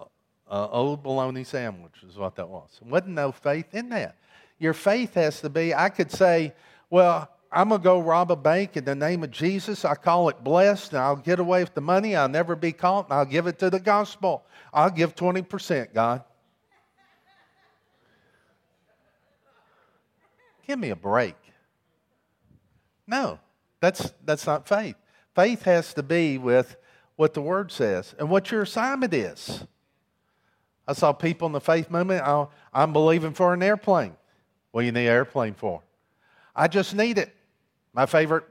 a 0.50 0.68
old 0.68 1.02
bologna 1.02 1.44
sandwich 1.44 2.02
is 2.08 2.16
what 2.16 2.36
that 2.36 2.48
was. 2.48 2.78
There 2.80 2.90
wasn't 2.90 3.10
no 3.10 3.32
faith 3.32 3.74
in 3.74 3.88
that 3.90 4.16
your 4.58 4.74
faith 4.74 5.14
has 5.14 5.40
to 5.40 5.48
be. 5.48 5.74
I 5.74 5.88
could 5.88 6.10
say, 6.10 6.52
well, 6.90 7.28
I'm 7.50 7.70
going 7.70 7.80
to 7.80 7.84
go 7.84 8.00
rob 8.00 8.30
a 8.30 8.36
bank 8.36 8.76
in 8.76 8.84
the 8.84 8.94
name 8.94 9.24
of 9.24 9.30
Jesus. 9.30 9.84
I 9.84 9.94
call 9.94 10.28
it 10.28 10.42
blessed, 10.42 10.92
and 10.92 11.00
I'll 11.00 11.16
get 11.16 11.38
away 11.38 11.62
with 11.62 11.74
the 11.74 11.80
money. 11.80 12.14
I'll 12.14 12.28
never 12.28 12.54
be 12.56 12.72
caught, 12.72 13.06
and 13.06 13.14
I'll 13.14 13.24
give 13.24 13.46
it 13.46 13.58
to 13.60 13.70
the 13.70 13.80
gospel. 13.80 14.44
I'll 14.72 14.90
give 14.90 15.14
20%, 15.14 15.94
God. 15.94 16.22
Give 20.66 20.78
me 20.78 20.90
a 20.90 20.96
break. 20.96 21.36
No, 23.08 23.40
that's, 23.80 24.12
that's 24.24 24.46
not 24.46 24.68
faith. 24.68 24.94
Faith 25.34 25.62
has 25.62 25.94
to 25.94 26.02
be 26.02 26.38
with 26.38 26.76
what 27.16 27.34
the 27.34 27.40
Word 27.42 27.72
says 27.72 28.14
and 28.18 28.30
what 28.30 28.52
your 28.52 28.62
assignment 28.62 29.14
is. 29.14 29.64
I 30.86 30.92
saw 30.92 31.12
people 31.12 31.46
in 31.46 31.52
the 31.52 31.60
faith 31.60 31.90
movement, 31.90 32.22
oh, 32.26 32.50
I'm 32.72 32.92
believing 32.92 33.32
for 33.32 33.54
an 33.54 33.62
airplane. 33.62 34.14
Well, 34.72 34.84
you 34.84 34.92
need 34.92 35.06
an 35.06 35.12
airplane 35.12 35.54
for? 35.54 35.82
I 36.54 36.68
just 36.68 36.94
need 36.94 37.18
it. 37.18 37.34
My 37.92 38.06
favorite 38.06 38.44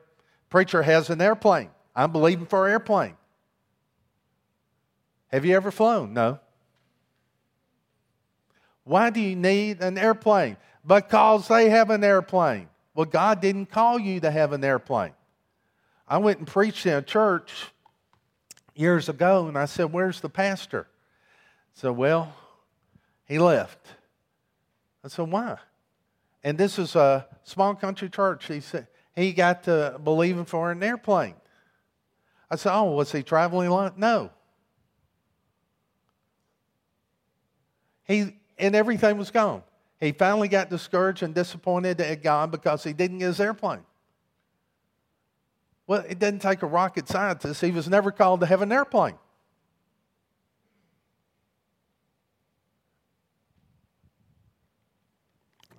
preacher 0.50 0.82
has 0.82 1.10
an 1.10 1.22
airplane. 1.22 1.70
I'm 1.96 2.12
believing 2.12 2.46
for 2.46 2.68
an 2.68 2.74
airplane. 2.74 3.16
Have 5.28 5.46
you 5.46 5.56
ever 5.56 5.72
flown? 5.72 6.14
No. 6.14 6.40
Why 8.84 9.10
do 9.10 9.20
you 9.20 9.36
need 9.36 9.82
an 9.82 9.98
airplane? 9.98 10.58
Because 10.86 11.48
they 11.48 11.70
have 11.70 11.90
an 11.90 12.04
airplane. 12.04 12.70
Well, 12.98 13.06
God 13.06 13.42
didn't 13.42 13.68
call 13.68 14.00
you 14.00 14.20
to 14.22 14.32
have 14.32 14.54
an 14.54 14.63
airplane. 14.63 15.13
I 16.08 16.18
went 16.18 16.39
and 16.39 16.48
preached 16.48 16.84
in 16.88 16.94
a 16.94 17.01
church 17.04 17.68
years 18.74 19.08
ago, 19.08 19.48
and 19.48 19.56
I 19.56 19.66
said, 19.66 19.94
Where's 19.94 20.20
the 20.20 20.30
pastor? 20.30 20.88
So, 21.75 21.94
well, 21.94 22.34
he 23.27 23.38
left. 23.38 23.77
I 25.04 25.10
said, 25.10 25.30
why? 25.30 25.58
And 26.44 26.58
this 26.58 26.80
is 26.80 26.96
a 26.96 27.27
small 27.44 27.75
country 27.75 28.10
church. 28.10 28.48
He 28.48 28.62
said 28.62 28.88
he 29.16 29.32
got 29.32 29.66
to 29.66 30.01
believing 30.04 30.46
for 30.46 30.72
an 30.72 30.82
airplane. 30.82 31.36
I 32.50 32.56
said, 32.56 32.74
oh, 32.74 32.94
was 32.94 33.12
he 33.12 33.22
traveling 33.22 33.68
alone? 33.68 33.92
No. 33.98 34.32
He 38.06 38.38
and 38.58 38.75
everything 38.75 39.20
was 39.20 39.30
gone. 39.30 39.62
He 40.00 40.12
finally 40.12 40.48
got 40.48 40.70
discouraged 40.70 41.24
and 41.24 41.34
disappointed 41.34 42.00
at 42.00 42.22
God 42.22 42.51
because 42.51 42.84
he 42.84 42.94
didn't 42.94 43.20
get 43.20 43.27
his 43.27 43.39
airplane. 43.39 43.84
Well, 45.88 46.04
it 46.08 46.20
didn't 46.20 46.42
take 46.42 46.62
a 46.62 46.68
rocket 46.68 47.08
scientist. 47.08 47.62
He 47.62 47.72
was 47.72 47.88
never 47.88 48.12
called 48.12 48.42
to 48.42 48.46
have 48.46 48.62
an 48.62 48.72
airplane. 48.72 49.16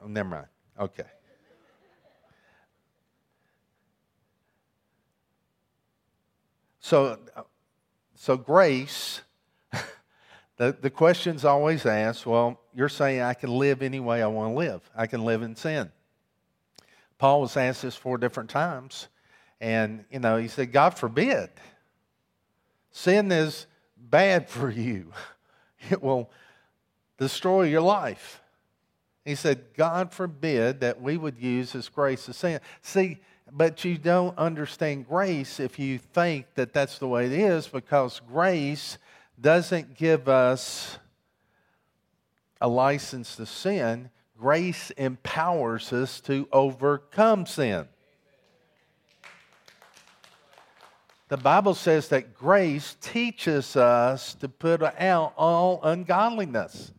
Oh, 0.02 0.08
never 0.08 0.28
mind. 0.28 0.46
Okay. 0.80 1.04
So, 6.80 7.18
uh, 7.36 7.42
so 8.14 8.38
grace, 8.38 9.20
the, 10.58 10.76
the 10.78 10.90
question's 10.90 11.44
always 11.44 11.86
asked 11.86 12.26
well, 12.26 12.60
you're 12.74 12.88
saying 12.88 13.22
I 13.22 13.34
can 13.34 13.50
live 13.50 13.80
any 13.80 14.00
way 14.00 14.22
I 14.22 14.26
want 14.26 14.52
to 14.52 14.58
live, 14.58 14.90
I 14.94 15.06
can 15.06 15.24
live 15.24 15.42
in 15.42 15.56
sin. 15.56 15.90
Paul 17.16 17.40
was 17.40 17.56
asked 17.56 17.82
this 17.82 17.96
four 17.96 18.18
different 18.18 18.50
times, 18.50 19.08
and, 19.60 20.04
you 20.10 20.20
know, 20.20 20.36
he 20.36 20.46
said, 20.46 20.72
God 20.72 20.90
forbid. 20.90 21.50
Sin 22.90 23.32
is 23.32 23.66
bad 23.96 24.48
for 24.50 24.70
you, 24.70 25.12
it 25.90 26.02
will 26.02 26.30
destroy 27.16 27.62
your 27.62 27.80
life. 27.80 28.42
He 29.24 29.34
said, 29.34 29.74
God 29.76 30.12
forbid 30.12 30.80
that 30.80 31.02
we 31.02 31.18
would 31.18 31.38
use 31.38 31.72
His 31.72 31.88
grace 31.90 32.24
to 32.24 32.32
sin. 32.32 32.60
See, 32.80 33.18
but 33.52 33.84
you 33.84 33.98
don't 33.98 34.36
understand 34.38 35.06
grace 35.06 35.60
if 35.60 35.78
you 35.78 35.98
think 35.98 36.46
that 36.54 36.72
that's 36.72 36.98
the 36.98 37.08
way 37.08 37.26
it 37.26 37.32
is 37.32 37.66
because 37.68 38.20
grace 38.26 38.96
doesn't 39.40 39.96
give 39.96 40.28
us 40.28 40.98
a 42.60 42.68
license 42.68 43.36
to 43.36 43.46
sin. 43.46 44.10
Grace 44.38 44.90
empowers 44.92 45.92
us 45.92 46.20
to 46.22 46.48
overcome 46.52 47.46
sin. 47.46 47.86
The 51.28 51.36
Bible 51.36 51.74
says 51.74 52.08
that 52.08 52.34
grace 52.34 52.96
teaches 53.00 53.76
us 53.76 54.34
to 54.34 54.48
put 54.48 54.82
out 54.82 55.34
all 55.36 55.80
ungodliness. 55.82 56.92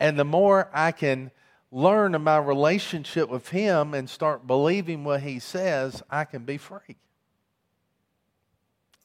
And 0.00 0.18
the 0.18 0.24
more 0.24 0.70
I 0.72 0.92
can 0.92 1.30
learn 1.70 2.14
in 2.14 2.22
my 2.22 2.38
relationship 2.38 3.28
with 3.28 3.50
Him 3.50 3.92
and 3.92 4.08
start 4.08 4.46
believing 4.46 5.04
what 5.04 5.22
He 5.22 5.38
says, 5.38 6.02
I 6.08 6.24
can 6.24 6.44
be 6.44 6.56
free. 6.56 6.96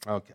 Okay. 0.08 0.34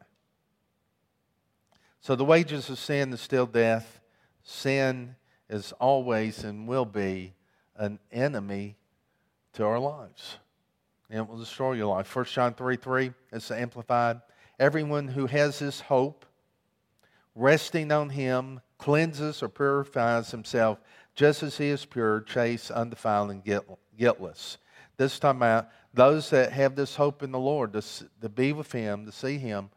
So 2.06 2.14
the 2.14 2.24
wages 2.24 2.70
of 2.70 2.78
sin 2.78 3.12
is 3.12 3.20
still 3.20 3.46
death. 3.46 4.00
Sin 4.44 5.16
is 5.50 5.72
always 5.80 6.44
and 6.44 6.68
will 6.68 6.84
be 6.84 7.34
an 7.74 7.98
enemy 8.12 8.76
to 9.54 9.64
our 9.64 9.80
lives. 9.80 10.36
And 11.10 11.18
it 11.18 11.28
will 11.28 11.36
destroy 11.36 11.72
your 11.72 11.92
life. 11.92 12.14
1 12.14 12.26
John 12.26 12.54
3 12.54 12.76
3, 12.76 13.12
it's 13.32 13.50
amplified. 13.50 14.20
Everyone 14.60 15.08
who 15.08 15.26
has 15.26 15.58
this 15.58 15.80
hope, 15.80 16.24
resting 17.34 17.90
on 17.90 18.10
Him, 18.10 18.60
cleanses 18.78 19.42
or 19.42 19.48
purifies 19.48 20.30
himself 20.30 20.78
just 21.16 21.42
as 21.42 21.58
he 21.58 21.70
is 21.70 21.84
pure, 21.84 22.20
chaste, 22.20 22.70
undefiled, 22.70 23.32
and 23.32 23.66
guiltless. 23.98 24.58
This 24.96 25.18
time 25.18 25.42
out, 25.42 25.70
those 25.92 26.30
that 26.30 26.52
have 26.52 26.76
this 26.76 26.94
hope 26.94 27.24
in 27.24 27.32
the 27.32 27.40
Lord 27.40 27.72
to, 27.72 27.82
to 28.20 28.28
be 28.28 28.52
with 28.52 28.70
him, 28.70 29.06
to 29.06 29.10
see 29.12 29.38
him, 29.38 29.70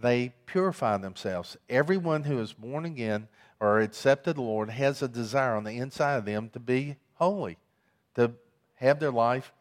they 0.00 0.32
purify 0.46 0.96
themselves. 0.96 1.56
Everyone 1.68 2.24
who 2.24 2.40
is 2.40 2.52
born 2.52 2.84
again 2.84 3.28
or 3.60 3.80
accepted 3.80 4.36
the 4.36 4.42
Lord 4.42 4.70
has 4.70 5.02
a 5.02 5.08
desire 5.08 5.54
on 5.54 5.64
the 5.64 5.78
inside 5.78 6.16
of 6.16 6.24
them 6.24 6.50
to 6.50 6.60
be 6.60 6.96
holy, 7.14 7.58
to 8.14 8.32
have 8.76 9.00
their 9.00 9.10
life 9.10 9.52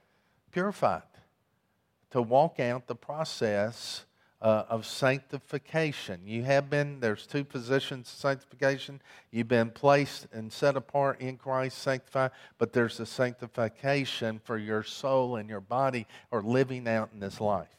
purified, 0.51 1.03
to 2.11 2.21
walk 2.21 2.59
out 2.59 2.87
the 2.87 2.95
process 2.95 4.05
uh, 4.41 4.63
of 4.69 4.85
sanctification. 4.85 6.21
You 6.25 6.43
have 6.43 6.69
been, 6.69 6.99
there's 6.99 7.25
two 7.25 7.43
positions 7.43 8.11
of 8.11 8.19
sanctification. 8.19 9.01
You've 9.31 9.47
been 9.47 9.71
placed 9.71 10.27
and 10.33 10.51
set 10.51 10.75
apart 10.75 11.21
in 11.21 11.37
Christ, 11.37 11.77
sanctified, 11.77 12.31
but 12.57 12.73
there's 12.73 12.99
a 12.99 13.05
sanctification 13.05 14.39
for 14.43 14.57
your 14.57 14.83
soul 14.83 15.37
and 15.37 15.49
your 15.49 15.61
body 15.61 16.05
or 16.31 16.41
living 16.41 16.87
out 16.87 17.09
in 17.13 17.19
this 17.19 17.39
life. 17.39 17.69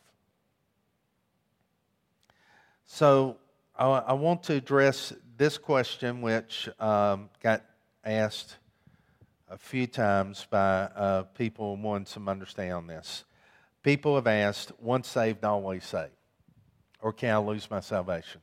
So 2.87 3.37
I, 3.77 3.87
I 3.87 4.12
want 4.14 4.42
to 4.44 4.55
address 4.55 5.12
this 5.37 5.59
question, 5.59 6.22
which 6.22 6.68
um, 6.81 7.29
got 7.42 7.64
asked 8.05 8.57
a 9.49 9.59
few 9.59 9.87
times 9.87 10.46
by 10.51 10.83
uh, 10.96 11.22
people 11.35 11.77
wanting 11.77 12.07
some 12.07 12.29
understanding 12.29 12.72
on 12.72 12.87
this. 12.87 13.25
People 13.83 14.14
have 14.16 14.27
asked, 14.27 14.72
once 14.81 15.09
saved, 15.09 15.44
always 15.44 15.85
saved 15.85 16.12
or 17.07 17.12
can 17.12 17.31
I 17.31 17.38
lose 17.38 17.70
my 17.70 17.79
salvation? 17.79 18.40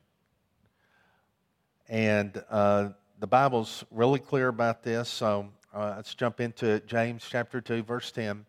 And 1.89 2.41
uh, 2.49 2.89
the 3.19 3.27
Bible's 3.27 3.83
really 3.91 4.19
clear 4.19 4.47
about 4.47 4.83
this, 4.83 5.09
so 5.09 5.49
uh, 5.73 5.95
let's 5.97 6.15
jump 6.15 6.39
into 6.39 6.67
it. 6.67 6.87
James 6.87 7.25
chapter 7.29 7.59
2, 7.59 7.83
verse 7.83 8.09
10. 8.11 8.45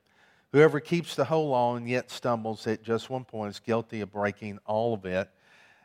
Whoever 0.53 0.79
keeps 0.79 1.17
the 1.17 1.25
whole 1.25 1.49
law 1.49 1.75
and 1.75 1.89
yet 1.89 2.13
stumbles 2.13 2.65
at 2.69 2.85
just 2.85 3.11
one 3.11 3.25
point 3.25 3.51
is 3.51 3.59
guilty 3.59 4.03
of 4.03 4.13
breaking 4.13 4.61
all 4.67 4.95
of 4.95 5.05
it. 5.05 5.29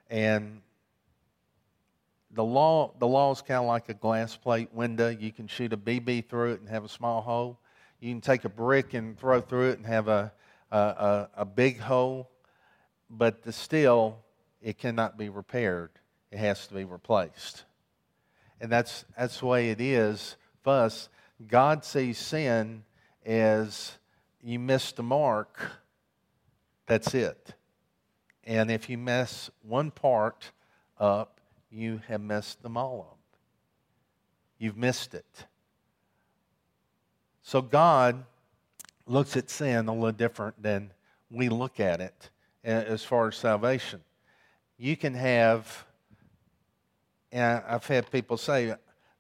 And 0.10 0.62
the 2.32 2.44
law, 2.44 2.94
the 3.00 3.08
law 3.08 3.32
is 3.32 3.42
kind 3.42 3.60
of 3.60 3.66
like 3.66 3.90
a 3.90 3.94
glass 3.94 4.36
plate 4.36 4.70
window. 4.74 5.10
You 5.10 5.32
can 5.32 5.48
shoot 5.48 5.74
a 5.74 5.78
BB 5.78 6.30
through 6.30 6.54
it 6.54 6.60
and 6.62 6.70
have 6.70 6.86
a 6.86 6.90
small 6.90 7.22
hole. 7.22 7.60
You 8.00 8.12
can 8.12 8.22
take 8.22 8.46
a 8.46 8.50
brick 8.50 8.94
and 8.94 9.20
throw 9.20 9.42
through 9.42 9.70
it 9.72 9.78
and 9.78 9.86
have 9.86 10.08
a, 10.08 10.32
a, 10.72 10.78
a, 10.78 11.30
a 11.38 11.46
big 11.46 11.80
hole 11.80 12.30
but 13.10 13.44
the 13.44 13.52
still, 13.52 14.18
it 14.62 14.78
cannot 14.78 15.18
be 15.18 15.30
repaired. 15.30 15.92
It 16.32 16.38
has 16.38 16.68
to 16.68 16.74
be 16.74 16.84
replaced. 16.84 17.66
And 18.62 18.72
that's, 18.72 19.06
that's 19.18 19.40
the 19.40 19.46
way 19.48 19.70
it 19.72 19.82
is 19.82 20.36
for 20.64 20.74
us. 20.74 21.10
God 21.48 21.84
sees 21.84 22.18
sin 22.18 22.84
as 23.26 23.98
you 24.44 24.60
missed 24.60 24.98
the 24.98 25.04
mark, 25.04 25.60
that's 26.86 27.14
it. 27.14 27.54
And 28.50 28.72
if 28.72 28.90
you 28.90 28.98
mess 28.98 29.52
one 29.62 29.92
part 29.92 30.52
up, 31.00 31.40
you 31.70 32.02
have 32.08 32.20
messed 32.20 32.64
them 32.64 32.78
all 32.78 33.08
up. 33.12 33.20
You've 34.58 34.76
missed 34.76 35.14
it. 35.14 35.46
So 37.44 37.62
God 37.62 38.24
looks 39.06 39.38
at 39.38 39.52
sin 39.52 39.88
a 39.88 39.94
little 39.94 40.12
different 40.12 40.64
than 40.64 40.90
we 41.30 41.48
look 41.48 41.80
at 41.80 42.02
it 42.02 42.32
as 42.64 43.04
far 43.04 43.28
as 43.28 43.36
salvation. 43.36 44.02
You 44.80 44.98
can 44.98 45.14
have, 45.14 45.86
and 47.32 47.62
I've 47.68 47.86
had 47.86 48.10
people 48.10 48.38
say, 48.38 48.74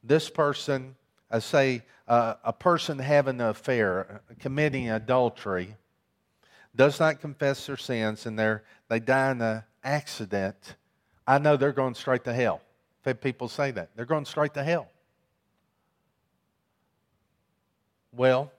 this 0.03 0.27
person, 0.27 0.95
I 1.29 1.37
say, 1.37 1.83
uh, 2.07 2.33
a 2.43 2.51
person 2.51 2.97
having 2.97 3.41
an 3.41 3.49
affair, 3.49 4.21
committing 4.39 4.89
adultery, 4.89 5.75
does 6.79 6.97
not 6.97 7.19
confess 7.19 7.67
their 7.67 7.75
sins 7.75 8.25
and 8.25 8.39
they 8.39 8.55
they 8.87 9.01
die 9.01 9.31
in 9.31 9.41
an 9.41 9.63
accident, 9.83 10.77
I 11.27 11.37
know 11.37 11.57
they're 11.57 11.73
going 11.73 11.93
straight 11.93 12.23
to 12.23 12.33
hell. 12.33 12.61
I've 13.01 13.05
had 13.05 13.21
people 13.21 13.49
say 13.49 13.71
that. 13.71 13.89
They're 13.97 14.05
going 14.05 14.23
straight 14.23 14.53
to 14.53 14.63
hell. 14.63 14.87
Well, 18.13 18.49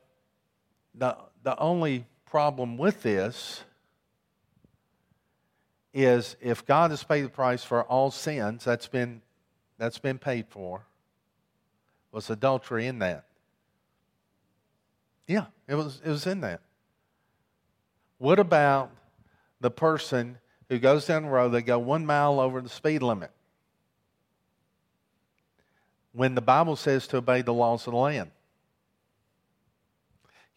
the, 0.94 1.16
the 1.44 1.59
only 1.59 2.04
problem 2.26 2.76
with 2.76 3.02
this 3.02 3.64
is 5.94 6.37
if 6.42 6.66
God 6.66 6.90
has 6.90 7.02
paid 7.02 7.22
the 7.22 7.30
price 7.30 7.64
for 7.64 7.85
all 7.85 8.11
sins, 8.11 8.64
that's 8.64 8.87
been, 8.87 9.22
that's 9.78 9.98
been 9.98 10.18
paid 10.18 10.44
for. 10.50 10.83
Was 12.12 12.28
adultery 12.28 12.87
in 12.87 12.98
that? 12.98 13.24
Yeah, 15.26 15.46
it 15.66 15.74
was, 15.74 16.02
it 16.04 16.11
was 16.11 16.26
in 16.26 16.42
that. 16.42 16.61
What 18.20 18.38
about 18.38 18.90
the 19.62 19.70
person 19.70 20.37
who 20.68 20.78
goes 20.78 21.06
down 21.06 21.22
the 21.22 21.30
road, 21.30 21.52
they 21.52 21.62
go 21.62 21.78
one 21.78 22.04
mile 22.04 22.38
over 22.38 22.61
the 22.61 22.68
speed 22.68 23.00
limit? 23.02 23.30
When 26.12 26.35
the 26.35 26.42
Bible 26.42 26.76
says 26.76 27.06
to 27.09 27.16
obey 27.16 27.40
the 27.40 27.54
laws 27.54 27.87
of 27.87 27.94
the 27.94 27.98
land, 27.98 28.30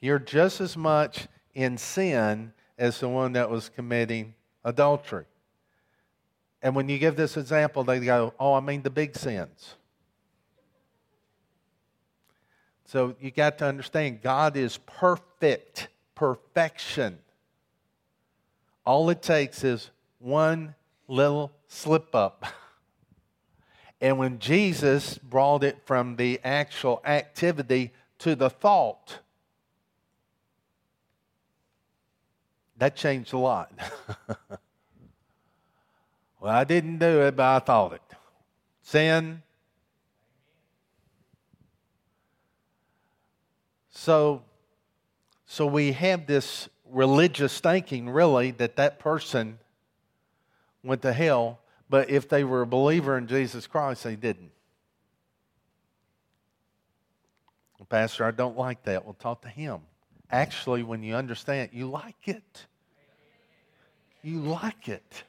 you're 0.02 0.20
just 0.20 0.60
as 0.60 0.76
much 0.76 1.30
in 1.54 1.78
sin 1.78 2.52
as 2.78 3.00
the 3.00 3.08
one 3.08 3.32
that 3.32 3.50
was 3.50 3.70
committing 3.70 4.34
adultery. 4.66 5.24
And 6.62 6.76
when 6.76 6.90
you 6.90 7.00
give 7.00 7.16
this 7.16 7.38
example, 7.38 7.86
they 7.86 8.02
go, 8.02 8.34
Oh, 8.42 8.56
I 8.56 8.60
mean 8.60 8.82
the 8.82 8.90
big 8.90 9.16
sins. 9.16 9.76
So 12.88 13.16
you 13.22 13.32
got 13.32 13.58
to 13.60 13.66
understand 13.66 14.22
God 14.22 14.58
is 14.58 14.80
perfect, 14.80 15.88
perfection. 16.14 17.20
All 18.86 19.10
it 19.10 19.22
takes 19.22 19.64
is 19.64 19.90
one 20.20 20.76
little 21.08 21.52
slip 21.68 22.14
up. 22.14 22.46
And 24.02 24.18
when 24.18 24.40
Jesus 24.40 25.18
brought 25.18 25.64
it 25.64 25.78
from 25.86 26.18
the 26.18 26.42
actual 26.44 27.02
activity 27.06 27.94
to 28.20 28.36
the 28.36 28.50
thought, 28.50 29.20
that 32.78 32.98
changed 32.98 33.32
a 33.32 33.38
lot. 33.38 33.72
well, 36.42 36.54
I 36.54 36.66
didn't 36.66 36.98
do 36.98 37.22
it, 37.22 37.38
but 37.38 37.46
I 37.46 37.60
thought 37.60 37.94
it. 37.94 38.02
Sin. 38.82 39.42
So, 43.90 44.42
so 45.46 45.66
we 45.66 45.94
have 45.94 46.28
this 46.28 46.68
religious 46.94 47.60
thinking, 47.60 48.10
really, 48.10 48.52
that 48.52 48.76
that 48.78 49.00
person 49.00 49.60
went 50.84 51.02
to 51.02 51.14
hell, 51.14 51.60
but 51.90 52.10
if 52.10 52.30
they 52.30 52.44
were 52.44 52.62
a 52.62 52.68
believer 52.68 53.18
in 53.18 53.28
Jesus 53.28 53.68
Christ, 53.68 54.04
they 54.04 54.16
didn't. 54.16 54.52
Pastor, 57.90 58.24
I 58.26 58.32
don't 58.32 58.58
like 58.58 58.84
that. 58.86 59.06
Well, 59.06 59.14
talk 59.14 59.42
to 59.44 59.50
him. 59.50 59.82
Actually, 60.32 60.82
when 60.82 61.04
you 61.04 61.16
understand, 61.16 61.70
you 61.74 61.90
like 61.90 62.28
it. 62.28 62.66
You 64.24 64.40
like 64.40 64.90
it. 64.90 65.24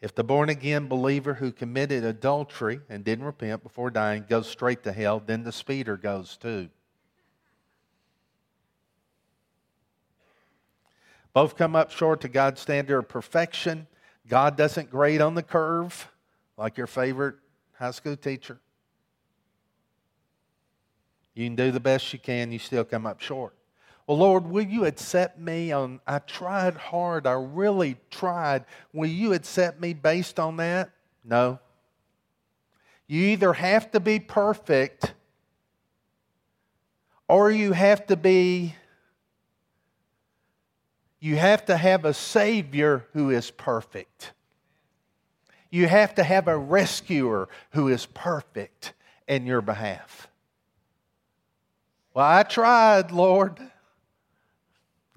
If 0.00 0.14
the 0.14 0.22
born 0.22 0.48
again 0.48 0.86
believer 0.86 1.34
who 1.34 1.50
committed 1.50 2.04
adultery 2.04 2.80
and 2.88 3.04
didn't 3.04 3.24
repent 3.24 3.64
before 3.64 3.90
dying 3.90 4.24
goes 4.28 4.48
straight 4.48 4.84
to 4.84 4.92
hell, 4.92 5.20
then 5.24 5.42
the 5.42 5.50
speeder 5.50 5.96
goes 5.96 6.36
too. 6.36 6.68
Both 11.32 11.56
come 11.56 11.74
up 11.74 11.90
short 11.90 12.20
to 12.22 12.28
God's 12.28 12.60
standard 12.60 12.98
of 12.98 13.08
perfection. 13.08 13.86
God 14.28 14.56
doesn't 14.56 14.90
grade 14.90 15.20
on 15.20 15.34
the 15.34 15.42
curve 15.42 16.10
like 16.56 16.76
your 16.76 16.86
favorite 16.86 17.36
high 17.74 17.90
school 17.90 18.16
teacher. 18.16 18.60
You 21.34 21.46
can 21.46 21.56
do 21.56 21.70
the 21.70 21.80
best 21.80 22.12
you 22.12 22.18
can, 22.18 22.50
you 22.50 22.58
still 22.58 22.84
come 22.84 23.06
up 23.06 23.20
short. 23.20 23.54
Well, 24.08 24.16
Lord, 24.16 24.46
will 24.46 24.64
you 24.64 24.86
accept 24.86 25.38
me 25.38 25.70
on, 25.70 26.00
I 26.06 26.20
tried 26.20 26.76
hard, 26.76 27.26
I 27.26 27.34
really 27.34 27.98
tried. 28.10 28.64
Will 28.94 29.06
you 29.06 29.34
accept 29.34 29.82
me 29.82 29.92
based 29.92 30.40
on 30.40 30.56
that? 30.56 30.90
No. 31.22 31.58
You 33.06 33.22
either 33.26 33.52
have 33.52 33.90
to 33.90 34.00
be 34.00 34.18
perfect 34.18 35.12
or 37.28 37.50
you 37.50 37.72
have 37.72 38.06
to 38.06 38.16
be, 38.16 38.74
you 41.20 41.36
have 41.36 41.66
to 41.66 41.76
have 41.76 42.06
a 42.06 42.14
Savior 42.14 43.04
who 43.12 43.28
is 43.28 43.50
perfect. 43.50 44.32
You 45.70 45.86
have 45.86 46.14
to 46.14 46.24
have 46.24 46.48
a 46.48 46.56
rescuer 46.56 47.50
who 47.72 47.88
is 47.88 48.06
perfect 48.06 48.94
in 49.26 49.44
your 49.44 49.60
behalf. 49.60 50.28
Well, 52.14 52.24
I 52.24 52.42
tried, 52.42 53.12
Lord. 53.12 53.60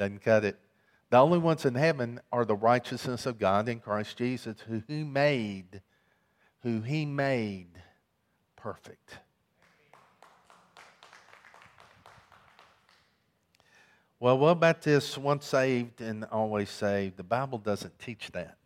Doesn't 0.02 0.24
cut 0.24 0.44
it. 0.44 0.58
The 1.12 1.18
only 1.20 1.38
ones 1.38 1.64
in 1.64 1.76
heaven 1.76 2.22
are 2.32 2.44
the 2.44 2.56
righteousness 2.56 3.28
of 3.28 3.38
God 3.38 3.70
in 3.70 3.80
Christ 3.80 4.18
Jesus, 4.18 4.58
who 4.68 4.82
He 4.88 5.04
made, 5.04 5.84
who 6.64 6.82
He 6.82 7.06
made 7.06 7.68
perfect. 8.56 9.20
Well, 14.20 14.40
what 14.40 14.48
about 14.48 14.82
this 14.82 15.20
once 15.20 15.46
saved 15.46 16.02
and 16.02 16.26
always 16.32 16.72
saved? 16.72 17.18
The 17.18 17.24
Bible 17.24 17.60
doesn't 17.60 18.00
teach 18.00 18.32
that. 18.32 18.58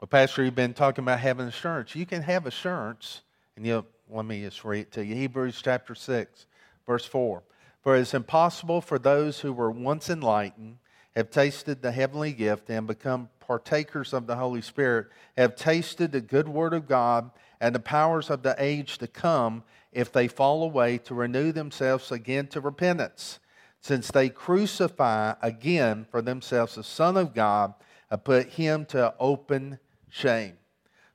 Well, 0.00 0.08
Pastor, 0.10 0.42
you've 0.42 0.56
been 0.56 0.74
talking 0.74 1.04
about 1.04 1.20
having 1.20 1.46
assurance. 1.46 1.94
You 1.94 2.06
can 2.06 2.22
have 2.22 2.46
assurance, 2.46 3.22
and 3.54 3.64
you 3.64 3.86
let 4.10 4.24
me 4.24 4.42
just 4.42 4.64
read 4.64 4.80
it 4.80 4.92
to 4.94 5.04
you. 5.04 5.14
Hebrews 5.14 5.62
chapter 5.62 5.94
6, 5.94 6.46
verse 6.84 7.04
4. 7.04 7.44
For 7.82 7.96
it 7.96 8.00
is 8.00 8.14
impossible 8.14 8.80
for 8.80 8.98
those 8.98 9.40
who 9.40 9.52
were 9.52 9.70
once 9.70 10.08
enlightened, 10.08 10.78
have 11.16 11.30
tasted 11.30 11.82
the 11.82 11.92
heavenly 11.92 12.32
gift, 12.32 12.70
and 12.70 12.86
become 12.86 13.28
partakers 13.40 14.12
of 14.12 14.26
the 14.26 14.36
Holy 14.36 14.62
Spirit, 14.62 15.08
have 15.36 15.56
tasted 15.56 16.12
the 16.12 16.20
good 16.20 16.48
word 16.48 16.74
of 16.74 16.86
God 16.86 17.30
and 17.60 17.74
the 17.74 17.80
powers 17.80 18.30
of 18.30 18.42
the 18.42 18.54
age 18.58 18.98
to 18.98 19.06
come, 19.06 19.64
if 19.92 20.12
they 20.12 20.28
fall 20.28 20.62
away, 20.62 20.98
to 20.98 21.14
renew 21.14 21.52
themselves 21.52 22.10
again 22.12 22.46
to 22.48 22.60
repentance, 22.60 23.40
since 23.80 24.10
they 24.10 24.28
crucify 24.28 25.34
again 25.42 26.06
for 26.10 26.22
themselves 26.22 26.76
the 26.76 26.84
Son 26.84 27.16
of 27.16 27.34
God 27.34 27.74
and 28.10 28.24
put 28.24 28.50
him 28.50 28.84
to 28.86 29.12
open 29.18 29.78
shame. 30.08 30.54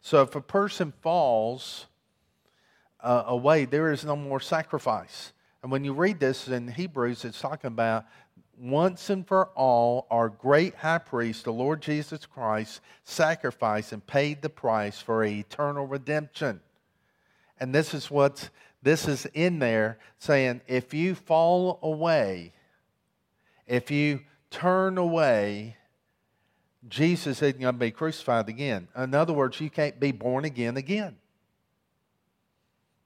So 0.01 0.21
if 0.21 0.35
a 0.35 0.41
person 0.41 0.93
falls 1.01 1.87
uh, 2.99 3.23
away, 3.25 3.65
there 3.65 3.91
is 3.91 4.03
no 4.03 4.15
more 4.15 4.39
sacrifice. 4.39 5.31
And 5.67 5.71
when 5.73 5.83
you 5.83 5.91
read 5.91 6.21
this 6.21 6.47
in 6.47 6.69
Hebrews, 6.69 7.25
it's 7.25 7.41
talking 7.41 7.67
about 7.67 8.05
once 8.57 9.09
and 9.09 9.27
for 9.27 9.47
all, 9.47 10.07
our 10.09 10.29
great 10.29 10.75
high 10.75 10.99
priest, 10.99 11.43
the 11.43 11.51
Lord 11.51 11.81
Jesus 11.81 12.25
Christ, 12.25 12.79
sacrificed 13.03 13.91
and 13.91 14.07
paid 14.07 14.41
the 14.41 14.47
price 14.47 15.01
for 15.01 15.25
eternal 15.25 15.85
redemption. 15.85 16.61
And 17.59 17.75
this 17.75 17.93
is 17.93 18.09
what's 18.09 18.49
this 18.81 19.09
is 19.09 19.25
in 19.33 19.59
there 19.59 19.99
saying 20.19 20.61
if 20.67 20.93
you 20.93 21.15
fall 21.15 21.79
away, 21.83 22.53
if 23.65 23.91
you 23.91 24.21
turn 24.49 24.97
away, 24.97 25.75
Jesus 26.87 27.41
isn't 27.41 27.59
going 27.59 27.75
to 27.75 27.77
be 27.77 27.91
crucified 27.91 28.47
again. 28.47 28.87
In 28.95 29.13
other 29.13 29.33
words, 29.33 29.59
you 29.59 29.69
can't 29.69 29.99
be 29.99 30.13
born 30.13 30.45
again 30.45 30.77
again. 30.77 31.17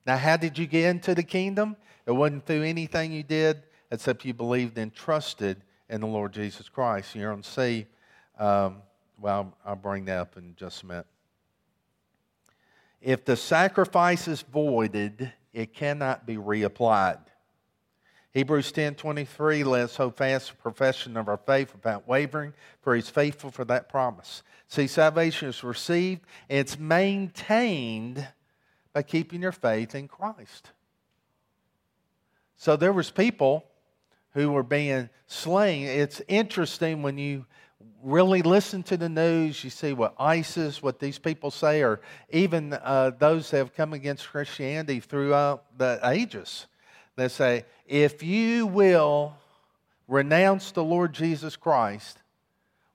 Now, 0.06 0.18
how 0.18 0.38
did 0.38 0.58
you 0.58 0.68
get 0.68 0.90
into 0.90 1.14
the 1.16 1.24
kingdom? 1.24 1.76
It 2.06 2.12
wasn't 2.12 2.46
through 2.46 2.64
anything 2.64 3.12
you 3.12 3.24
did 3.24 3.64
except 3.92 4.26
you 4.26 4.34
believed 4.34 4.78
and 4.78 4.94
trusted 4.94 5.62
in 5.90 6.02
the 6.02 6.08
Lord 6.08 6.34
Jesus 6.34 6.70
Christ. 6.70 7.16
You're 7.16 7.34
on 7.34 7.44
see. 7.44 7.86
Um, 8.40 8.78
well, 9.20 9.54
I'll 9.66 9.76
bring 9.76 10.06
that 10.06 10.18
up 10.18 10.38
in 10.38 10.56
just 10.56 10.84
a 10.84 10.86
minute. 10.86 11.06
If 13.02 13.26
the 13.26 13.36
sacrifice 13.36 14.28
is 14.28 14.42
voided, 14.42 15.32
it 15.54 15.74
cannot 15.74 16.26
be 16.26 16.38
reapplied. 16.38 17.20
Hebrews 18.34 18.72
10 18.72 18.96
23, 18.96 19.64
let 19.66 19.82
us 19.82 19.96
hold 19.98 20.16
fast 20.16 20.52
the 20.52 20.56
profession 20.56 21.18
of 21.18 21.28
our 21.28 21.38
faith 21.38 21.74
without 21.74 22.08
wavering, 22.08 22.54
for 22.82 22.96
he's 22.96 23.10
faithful 23.10 23.52
for 23.52 23.66
that 23.66 23.90
promise. 23.90 24.42
See, 24.68 24.88
salvation 24.88 25.50
is 25.50 25.64
received 25.64 26.22
and 26.50 26.60
it's 26.60 26.80
maintained 26.80 28.26
by 28.94 29.04
keeping 29.04 29.42
your 29.42 29.52
faith 29.52 29.96
in 29.96 30.08
Christ. 30.08 30.72
So 32.58 32.76
there 32.76 32.94
was 32.94 33.10
people 33.10 33.66
who 34.34 34.52
were 34.52 34.64
being 34.64 35.10
slain. 35.28 35.88
It's 35.88 36.22
interesting 36.28 37.02
when 37.02 37.18
you 37.18 37.46
really 38.04 38.42
listen 38.42 38.84
to 38.84 38.98
the 38.98 39.10
news, 39.10 39.64
you 39.64 39.70
see 39.70 39.94
what 39.94 40.14
ISIS, 40.20 40.82
what 40.82 41.00
these 41.00 41.20
people 41.20 41.52
say, 41.52 41.82
or 41.82 42.02
even 42.30 42.74
uh, 42.74 43.12
those 43.18 43.52
that 43.52 43.58
have 43.58 43.74
come 43.74 43.94
against 43.94 44.28
Christianity 44.28 45.00
throughout 45.00 45.78
the 45.78 46.00
ages. 46.04 46.68
They 47.16 47.28
say, 47.28 47.66
if 47.86 48.24
you 48.24 48.68
will 48.68 49.36
renounce 50.08 50.72
the 50.72 50.84
Lord 50.84 51.14
Jesus 51.14 51.56
Christ, 51.56 52.18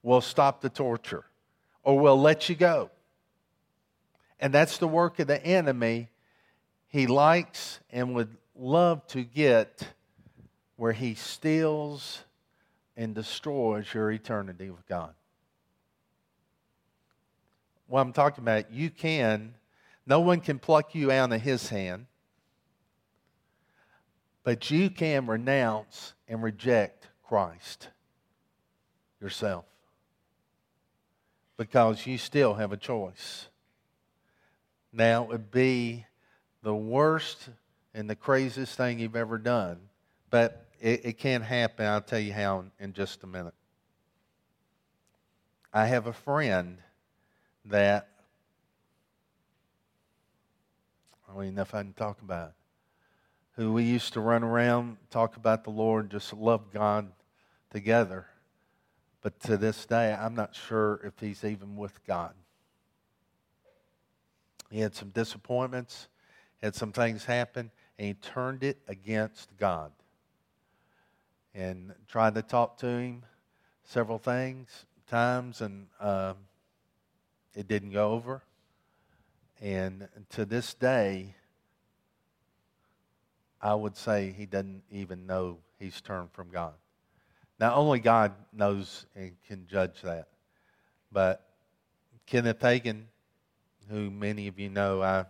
we'll 0.03 0.21
stop 0.21 0.61
the 0.61 0.71
torture 0.71 1.25
or 1.83 1.99
we'll 1.99 2.21
let 2.21 2.49
you 2.49 2.55
go. 2.55 2.91
And 4.39 4.53
that's 4.53 4.79
the 4.79 4.89
work 4.89 5.19
of 5.19 5.27
the 5.27 5.45
enemy. 5.45 6.11
He 6.89 7.07
likes 7.07 7.81
and 7.91 8.15
would 8.15 8.37
love 8.55 9.07
to 9.09 9.23
get 9.23 9.87
where 10.77 10.93
he 10.93 11.15
steals 11.15 12.23
and 12.97 13.15
destroys 13.15 13.93
your 13.93 14.11
eternity 14.11 14.71
with 14.71 14.87
God. 14.87 15.15
What 17.87 18.01
I'm 18.01 18.13
talking 18.13 18.43
about, 18.43 18.73
you 18.73 18.91
can, 18.91 19.55
no 20.07 20.21
one 20.21 20.41
can 20.41 20.59
pluck 20.59 20.95
you 20.95 21.13
out 21.13 21.33
of 21.33 21.41
his 21.41 21.69
hand, 21.69 22.07
but 24.43 24.71
you 24.71 24.91
can 24.91 25.27
renounce 25.27 26.15
and 26.29 26.43
reject 26.43 27.09
Christ 27.29 27.89
yourself 29.21 29.65
because 31.57 32.07
you 32.07 32.19
still 32.19 32.55
have 32.55 32.73
a 32.73 32.77
choice. 32.77 33.49
Now, 34.97 35.25
it 35.25 35.29
would 35.29 35.51
be 35.51 36.07
the 36.63 36.75
worst 36.75 37.51
and 37.93 38.09
the 38.09 38.17
craziest 38.17 38.79
thing 38.79 38.99
you've 38.99 39.15
ever 39.15 39.37
done, 39.37 39.79
but 40.31 40.69
it, 40.81 41.05
it 41.05 41.19
can 41.19 41.43
happen. 41.43 41.85
I'll 41.85 42.01
tell 42.01 42.19
you 42.19 42.33
how 42.33 42.61
in, 42.61 42.71
in 42.81 42.93
just 42.95 43.23
a 43.23 43.27
minute. 43.27 43.53
I 45.71 45.85
have 45.85 46.07
a 46.07 46.15
friend 46.15 46.79
that 47.67 48.09
I 51.29 51.35
don't 51.35 51.43
even 51.43 51.57
know 51.57 51.63
if 51.63 51.75
I 51.75 51.83
can 51.83 51.93
talk 51.93 52.23
about 52.23 52.49
it, 52.49 52.55
who 53.57 53.75
we 53.75 53.83
used 53.83 54.15
to 54.15 54.21
run 54.21 54.43
around, 54.43 54.97
talk 55.11 55.37
about 55.37 55.65
the 55.65 55.71
Lord, 55.71 56.11
just 56.11 56.33
love 56.33 56.73
God 56.73 57.13
together. 57.69 58.29
But 59.21 59.39
to 59.41 59.59
this 59.59 59.85
day, 59.85 60.15
I'm 60.15 60.35
not 60.35 60.55
sure 60.55 61.03
if 61.05 61.19
he's 61.21 61.45
even 61.45 61.77
with 61.77 62.03
God. 62.07 62.33
He 64.71 64.81
had 64.81 64.95
some 64.95 65.11
disappointments, 65.11 66.09
had 66.63 66.75
some 66.75 66.93
things 66.93 67.25
happen, 67.25 67.71
and 67.99 68.09
he 68.09 68.15
turned 68.15 68.63
it 68.63 68.79
against 68.89 69.57
God. 69.57 69.93
And 71.55 71.95
tried 72.09 72.35
to 72.35 72.43
talk 72.43 72.79
to 72.79 72.87
him 72.87 73.23
several 73.85 74.19
things, 74.19 74.85
times, 75.07 75.61
and 75.61 75.87
um, 76.01 76.37
it 77.55 77.67
didn't 77.67 77.93
go 77.93 78.13
over. 78.13 78.43
And 79.61 80.09
to 80.31 80.45
this 80.45 80.75
day, 80.75 81.35
I 83.61 83.75
would 83.75 83.97
say 83.97 84.35
he 84.37 84.45
doesn't 84.45 84.83
even 84.91 85.27
know 85.27 85.59
he's 85.79 86.01
turned 86.01 86.31
from 86.33 86.51
God. 86.51 86.75
Now, 87.59 87.75
only 87.75 88.01
God 88.01 88.33
knows 88.53 89.07
and 89.15 89.33
can 89.47 89.67
judge 89.67 90.03
that. 90.03 90.29
But 91.11 91.43
Kenneth 92.27 92.61
Hagin, 92.61 93.05
who 93.89 94.11
many 94.11 94.49
of 94.49 94.59
you 94.59 94.69
know, 94.69 95.03
I, 95.03 95.25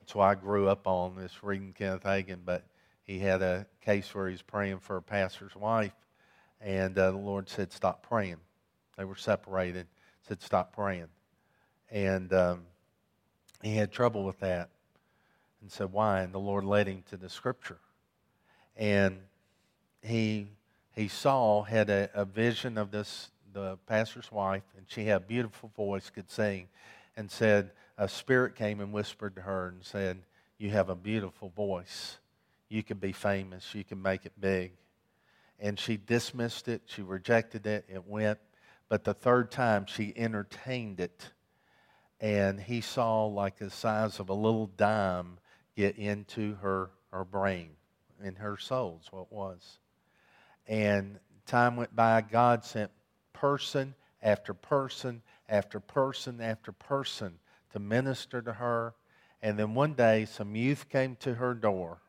that's 0.00 0.14
why 0.14 0.30
I 0.30 0.34
grew 0.34 0.68
up 0.68 0.86
on 0.86 1.16
this 1.16 1.42
reading 1.42 1.74
Kenneth 1.76 2.04
Hagin, 2.04 2.40
but 2.44 2.64
he 3.04 3.18
had 3.18 3.42
a 3.42 3.66
case 3.80 4.14
where 4.14 4.28
he's 4.28 4.42
praying 4.42 4.78
for 4.80 4.96
a 4.96 5.02
pastor's 5.02 5.54
wife, 5.56 5.92
and 6.60 6.98
uh, 6.98 7.10
the 7.10 7.16
Lord 7.16 7.48
said, 7.48 7.72
Stop 7.72 8.06
praying. 8.06 8.36
They 8.96 9.04
were 9.04 9.16
separated, 9.16 9.86
said, 10.26 10.42
Stop 10.42 10.74
praying. 10.74 11.08
And 11.90 12.32
um, 12.32 12.62
he 13.62 13.76
had 13.76 13.92
trouble 13.92 14.24
with 14.24 14.40
that 14.40 14.70
and 15.60 15.70
said, 15.70 15.92
Why? 15.92 16.20
And 16.20 16.32
the 16.32 16.38
Lord 16.38 16.64
led 16.64 16.86
him 16.86 17.02
to 17.10 17.16
the 17.16 17.28
scripture. 17.28 17.78
And 18.76 19.18
he, 20.02 20.48
he 20.94 21.08
saw, 21.08 21.62
had 21.62 21.90
a, 21.90 22.10
a 22.14 22.24
vision 22.24 22.78
of 22.78 22.90
this, 22.90 23.30
the 23.52 23.78
pastor's 23.86 24.30
wife, 24.30 24.62
and 24.76 24.86
she 24.88 25.04
had 25.04 25.16
a 25.16 25.24
beautiful 25.26 25.70
voice, 25.76 26.10
could 26.10 26.30
sing, 26.30 26.68
and 27.16 27.30
said, 27.30 27.70
A 27.98 28.08
spirit 28.08 28.54
came 28.54 28.80
and 28.80 28.92
whispered 28.92 29.36
to 29.36 29.42
her 29.42 29.68
and 29.68 29.84
said, 29.84 30.22
You 30.56 30.70
have 30.70 30.88
a 30.88 30.94
beautiful 30.94 31.50
voice. 31.50 32.18
You 32.68 32.82
can 32.82 32.98
be 32.98 33.12
famous. 33.12 33.74
You 33.74 33.84
can 33.84 34.00
make 34.00 34.24
it 34.24 34.40
big. 34.40 34.72
And 35.58 35.78
she 35.78 35.96
dismissed 35.96 36.68
it. 36.68 36.82
She 36.86 37.02
rejected 37.02 37.66
it. 37.66 37.84
It 37.88 38.06
went. 38.06 38.38
But 38.88 39.04
the 39.04 39.14
third 39.14 39.50
time, 39.50 39.86
she 39.86 40.14
entertained 40.16 41.00
it 41.00 41.32
and 42.20 42.60
he 42.60 42.80
saw 42.80 43.26
like 43.26 43.58
the 43.58 43.70
size 43.70 44.18
of 44.18 44.28
a 44.28 44.34
little 44.34 44.66
dime 44.76 45.38
get 45.76 45.96
into 45.96 46.56
her, 46.56 46.90
her 47.12 47.24
brain, 47.24 47.70
in 48.22 48.34
her 48.36 48.56
soul, 48.56 49.00
is 49.02 49.12
what 49.12 49.22
it 49.22 49.32
was. 49.32 49.78
And 50.66 51.18
time 51.46 51.76
went 51.76 51.94
by, 51.94 52.20
God 52.20 52.64
sent 52.64 52.90
person 53.32 53.94
after 54.20 54.52
person 54.52 55.22
after 55.48 55.78
person 55.78 56.40
after 56.40 56.72
person 56.72 57.38
to 57.72 57.78
minister 57.78 58.42
to 58.42 58.54
her. 58.54 58.94
And 59.42 59.58
then 59.58 59.74
one 59.74 59.94
day, 59.94 60.24
some 60.24 60.56
youth 60.56 60.88
came 60.88 61.16
to 61.16 61.34
her 61.34 61.54
door 61.54 62.00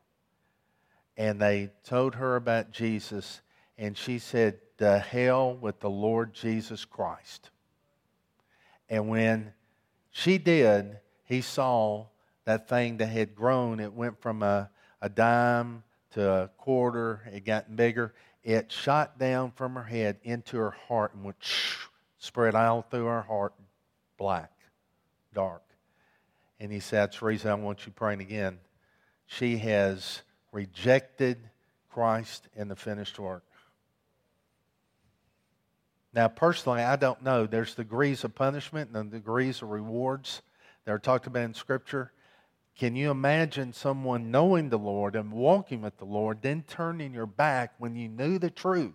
and 1.16 1.40
they 1.40 1.70
told 1.84 2.14
her 2.14 2.36
about 2.36 2.70
Jesus. 2.72 3.42
And 3.76 3.96
she 3.96 4.18
said, 4.18 4.58
The 4.78 4.98
hell 4.98 5.54
with 5.54 5.80
the 5.80 5.90
Lord 5.90 6.34
Jesus 6.34 6.84
Christ. 6.84 7.50
And 8.88 9.08
when 9.08 9.52
she 10.10 10.38
did, 10.38 10.98
he 11.24 11.40
saw 11.40 12.06
that 12.44 12.68
thing 12.68 12.96
that 12.96 13.06
had 13.06 13.34
grown. 13.34 13.80
It 13.80 13.92
went 13.92 14.20
from 14.20 14.42
a, 14.42 14.70
a 15.00 15.08
dime 15.08 15.84
to 16.12 16.28
a 16.28 16.48
quarter, 16.58 17.22
it 17.32 17.44
got 17.44 17.76
bigger. 17.76 18.12
It 18.42 18.72
shot 18.72 19.18
down 19.18 19.52
from 19.52 19.74
her 19.74 19.84
head 19.84 20.18
into 20.22 20.56
her 20.56 20.70
heart 20.88 21.14
and 21.14 21.22
went 21.22 21.36
spread 22.18 22.54
out 22.54 22.90
through 22.90 23.04
her 23.04 23.22
heart, 23.22 23.52
black, 24.16 24.50
dark. 25.34 25.62
And 26.58 26.70
he 26.70 26.80
said, 26.80 27.20
reason 27.22 27.50
I 27.50 27.54
want 27.54 27.86
you 27.86 27.92
praying 27.92 28.20
again. 28.20 28.58
She 29.26 29.58
has 29.58 30.22
rejected 30.52 31.38
Christ 31.90 32.48
and 32.56 32.70
the 32.70 32.76
finished 32.76 33.18
work. 33.18 33.44
Now, 36.12 36.28
personally, 36.28 36.82
I 36.82 36.96
don't 36.96 37.22
know. 37.22 37.46
There's 37.46 37.74
degrees 37.74 38.24
of 38.24 38.34
punishment 38.34 38.90
and 38.94 39.10
degrees 39.10 39.62
of 39.62 39.70
rewards 39.70 40.42
that 40.84 40.92
are 40.92 40.98
talked 40.98 41.26
about 41.26 41.44
in 41.44 41.54
Scripture. 41.54 42.12
Can 42.76 42.96
you 42.96 43.10
imagine 43.10 43.72
someone 43.72 44.30
knowing 44.30 44.70
the 44.70 44.78
Lord 44.78 45.14
and 45.14 45.32
walking 45.32 45.82
with 45.82 45.98
the 45.98 46.04
Lord, 46.04 46.42
then 46.42 46.64
turning 46.66 47.14
your 47.14 47.26
back 47.26 47.74
when 47.78 47.94
you 47.94 48.08
knew 48.08 48.38
the 48.38 48.50
truth? 48.50 48.94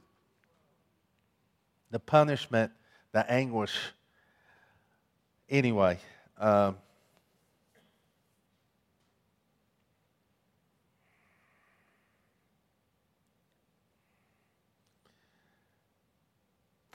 The 1.91 1.99
punishment, 1.99 2.71
the 3.13 3.29
anguish. 3.31 3.77
Anyway, 5.49 5.99
um, 6.37 6.77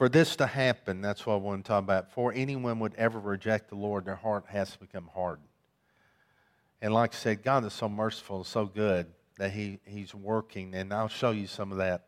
For 0.00 0.09
this 0.09 0.35
to 0.37 0.46
happen, 0.46 1.03
that's 1.03 1.26
what 1.26 1.35
I 1.35 1.37
want 1.37 1.62
to 1.62 1.68
talk 1.68 1.85
about. 1.85 2.11
For 2.11 2.33
anyone 2.33 2.79
would 2.79 2.94
ever 2.94 3.20
reject 3.20 3.68
the 3.68 3.74
Lord, 3.74 4.07
their 4.07 4.16
heart 4.16 4.46
has 4.48 4.72
to 4.72 4.79
become 4.79 5.11
hardened. 5.12 5.46
And 6.81 6.94
like 6.94 7.12
I 7.12 7.18
said, 7.18 7.42
God 7.42 7.66
is 7.66 7.74
so 7.74 7.87
merciful, 7.87 8.42
so 8.44 8.64
good 8.64 9.09
that 9.37 9.50
he, 9.50 9.79
He's 9.85 10.14
working. 10.14 10.74
And 10.74 10.94
I'll 10.94 11.09
show 11.09 11.33
you 11.33 11.46
some 11.46 11.70
of 11.70 11.76
that 11.76 12.07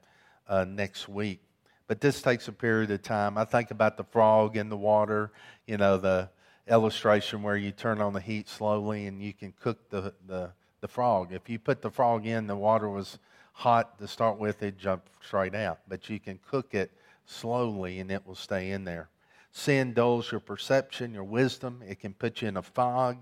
uh, 0.48 0.64
next 0.64 1.06
week. 1.06 1.42
But 1.86 2.00
this 2.00 2.22
takes 2.22 2.48
a 2.48 2.52
period 2.52 2.90
of 2.90 3.02
time. 3.02 3.36
I 3.36 3.44
think 3.44 3.70
about 3.70 3.98
the 3.98 4.04
frog 4.04 4.56
in 4.56 4.70
the 4.70 4.76
water, 4.78 5.30
you 5.66 5.76
know, 5.76 5.98
the 5.98 6.30
illustration 6.68 7.42
where 7.42 7.56
you 7.56 7.72
turn 7.72 8.00
on 8.00 8.12
the 8.12 8.20
heat 8.20 8.48
slowly 8.48 9.06
and 9.06 9.22
you 9.22 9.32
can 9.32 9.52
cook 9.60 9.90
the, 9.90 10.14
the, 10.26 10.52
the 10.80 10.88
frog. 10.88 11.32
If 11.32 11.48
you 11.48 11.58
put 11.58 11.82
the 11.82 11.90
frog 11.90 12.26
in, 12.26 12.46
the 12.46 12.56
water 12.56 12.88
was 12.88 13.18
hot 13.52 13.98
to 13.98 14.08
start 14.08 14.38
with, 14.38 14.62
it 14.62 14.78
jumped 14.78 15.08
straight 15.24 15.54
out. 15.54 15.80
But 15.88 16.08
you 16.08 16.18
can 16.20 16.38
cook 16.48 16.74
it 16.74 16.92
slowly 17.26 18.00
and 18.00 18.10
it 18.10 18.26
will 18.26 18.34
stay 18.34 18.70
in 18.70 18.84
there. 18.84 19.08
Sin 19.50 19.92
dulls 19.92 20.30
your 20.30 20.40
perception, 20.40 21.12
your 21.12 21.24
wisdom. 21.24 21.82
It 21.86 22.00
can 22.00 22.14
put 22.14 22.40
you 22.40 22.48
in 22.48 22.56
a 22.56 22.62
fog. 22.62 23.18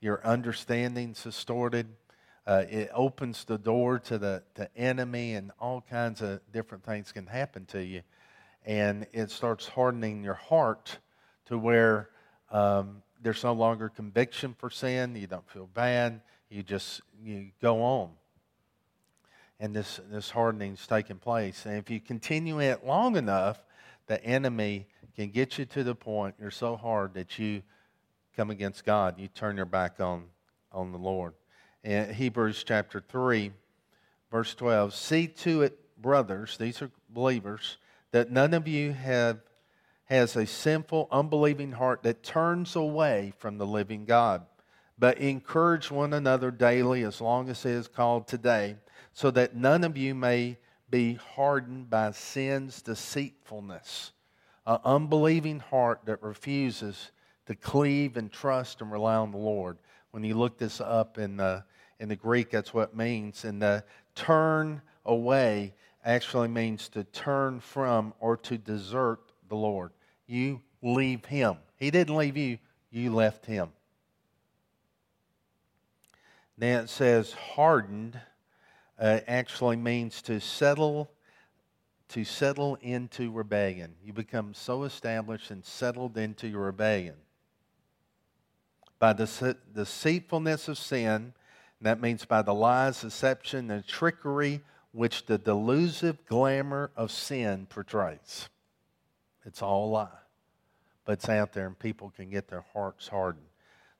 Your 0.00 0.24
understanding's 0.26 1.22
distorted. 1.22 1.88
Uh, 2.46 2.64
it 2.70 2.90
opens 2.94 3.44
the 3.44 3.58
door 3.58 3.98
to 3.98 4.16
the 4.16 4.42
to 4.54 4.74
enemy, 4.74 5.34
and 5.34 5.52
all 5.60 5.82
kinds 5.82 6.22
of 6.22 6.40
different 6.50 6.82
things 6.82 7.12
can 7.12 7.26
happen 7.26 7.66
to 7.66 7.84
you. 7.84 8.00
And 8.64 9.06
it 9.12 9.30
starts 9.30 9.68
hardening 9.68 10.24
your 10.24 10.34
heart 10.34 10.98
to 11.46 11.58
where 11.58 12.08
um, 12.50 13.02
there's 13.22 13.42
no 13.44 13.52
longer 13.52 13.88
conviction 13.88 14.54
for 14.58 14.70
sin. 14.70 15.16
You 15.16 15.26
don't 15.26 15.48
feel 15.50 15.66
bad. 15.66 16.20
You 16.50 16.62
just 16.62 17.02
you 17.22 17.50
go 17.60 17.82
on 17.82 18.10
and 19.60 19.74
this, 19.74 20.00
this 20.10 20.30
hardening 20.30 20.74
is 20.74 20.86
taking 20.86 21.16
place. 21.16 21.66
And 21.66 21.76
if 21.76 21.90
you 21.90 22.00
continue 22.00 22.60
it 22.60 22.86
long 22.86 23.16
enough, 23.16 23.60
the 24.06 24.22
enemy 24.24 24.86
can 25.16 25.30
get 25.30 25.58
you 25.58 25.64
to 25.66 25.84
the 25.84 25.94
point 25.94 26.36
you're 26.40 26.50
so 26.50 26.76
hard 26.76 27.14
that 27.14 27.38
you 27.38 27.62
come 28.36 28.50
against 28.50 28.84
God. 28.84 29.18
You 29.18 29.28
turn 29.28 29.56
your 29.56 29.66
back 29.66 30.00
on, 30.00 30.24
on 30.72 30.92
the 30.92 30.98
Lord. 30.98 31.34
In 31.82 32.12
Hebrews 32.12 32.64
chapter 32.64 33.02
3, 33.08 33.52
verse 34.30 34.54
12, 34.54 34.94
see 34.94 35.26
to 35.26 35.62
it, 35.62 35.78
brothers, 36.00 36.56
these 36.56 36.80
are 36.80 36.90
believers, 37.08 37.78
that 38.12 38.30
none 38.30 38.54
of 38.54 38.68
you 38.68 38.92
have 38.92 39.40
has 40.08 40.36
a 40.36 40.46
sinful, 40.46 41.06
unbelieving 41.10 41.72
heart 41.72 42.02
that 42.02 42.22
turns 42.22 42.74
away 42.74 43.32
from 43.38 43.58
the 43.58 43.66
living 43.66 44.06
God. 44.06 44.46
But 44.98 45.18
encourage 45.18 45.90
one 45.90 46.12
another 46.12 46.50
daily 46.50 47.04
as 47.04 47.20
long 47.20 47.48
as 47.50 47.64
it 47.64 47.72
is 47.72 47.88
called 47.88 48.26
today 48.26 48.76
so 49.12 49.30
that 49.32 49.54
none 49.54 49.84
of 49.84 49.96
you 49.96 50.14
may 50.14 50.56
be 50.90 51.14
hardened 51.14 51.90
by 51.90 52.10
sin's 52.12 52.80
deceitfulness. 52.82 54.12
An 54.66 54.78
unbelieving 54.84 55.60
heart 55.60 56.00
that 56.06 56.22
refuses 56.22 57.10
to 57.46 57.54
cleave 57.54 58.16
and 58.16 58.32
trust 58.32 58.80
and 58.80 58.90
rely 58.90 59.16
on 59.16 59.30
the 59.30 59.38
Lord. 59.38 59.78
When 60.10 60.24
you 60.24 60.34
look 60.34 60.58
this 60.58 60.80
up 60.80 61.18
in 61.18 61.36
the, 61.36 61.64
in 62.00 62.08
the 62.08 62.16
Greek, 62.16 62.50
that's 62.50 62.72
what 62.72 62.90
it 62.90 62.96
means. 62.96 63.44
And 63.44 63.60
the 63.60 63.84
turn 64.14 64.80
away 65.04 65.74
actually 66.04 66.48
means 66.48 66.88
to 66.90 67.04
turn 67.04 67.60
from 67.60 68.14
or 68.20 68.36
to 68.38 68.56
desert 68.56 69.20
the 69.48 69.56
Lord. 69.56 69.92
You 70.28 70.60
leave 70.82 71.24
Him. 71.24 71.56
He 71.76 71.90
didn't 71.90 72.14
leave 72.14 72.36
you, 72.36 72.58
you 72.90 73.12
left 73.12 73.46
Him. 73.46 73.70
Now 76.56 76.80
it 76.80 76.88
says 76.88 77.32
hardened 77.32 78.20
uh, 78.98 79.20
actually 79.26 79.76
means 79.76 80.22
to 80.22 80.40
settle 80.40 81.10
to 82.08 82.24
settle 82.24 82.78
into 82.80 83.30
rebellion. 83.30 83.94
You 84.02 84.14
become 84.14 84.54
so 84.54 84.84
established 84.84 85.50
and 85.50 85.62
settled 85.64 86.16
into 86.16 86.48
your 86.48 86.62
rebellion. 86.62 87.16
By 88.98 89.12
the 89.12 89.56
deceitfulness 89.74 90.68
of 90.68 90.78
sin, 90.78 91.34
that 91.80 92.00
means 92.00 92.24
by 92.24 92.42
the 92.42 92.54
lies, 92.54 93.02
deception, 93.02 93.70
and 93.70 93.86
trickery 93.86 94.62
which 94.92 95.26
the 95.26 95.36
delusive 95.38 96.24
glamour 96.26 96.90
of 96.96 97.12
sin 97.12 97.66
portrays. 97.68 98.48
It's 99.44 99.62
all 99.62 99.86
a 99.86 99.90
lie, 99.90 100.08
but 101.04 101.12
it's 101.12 101.28
out 101.28 101.52
there 101.52 101.66
and 101.66 101.78
people 101.78 102.12
can 102.16 102.30
get 102.30 102.48
their 102.48 102.64
hearts 102.72 103.08
hardened. 103.08 103.46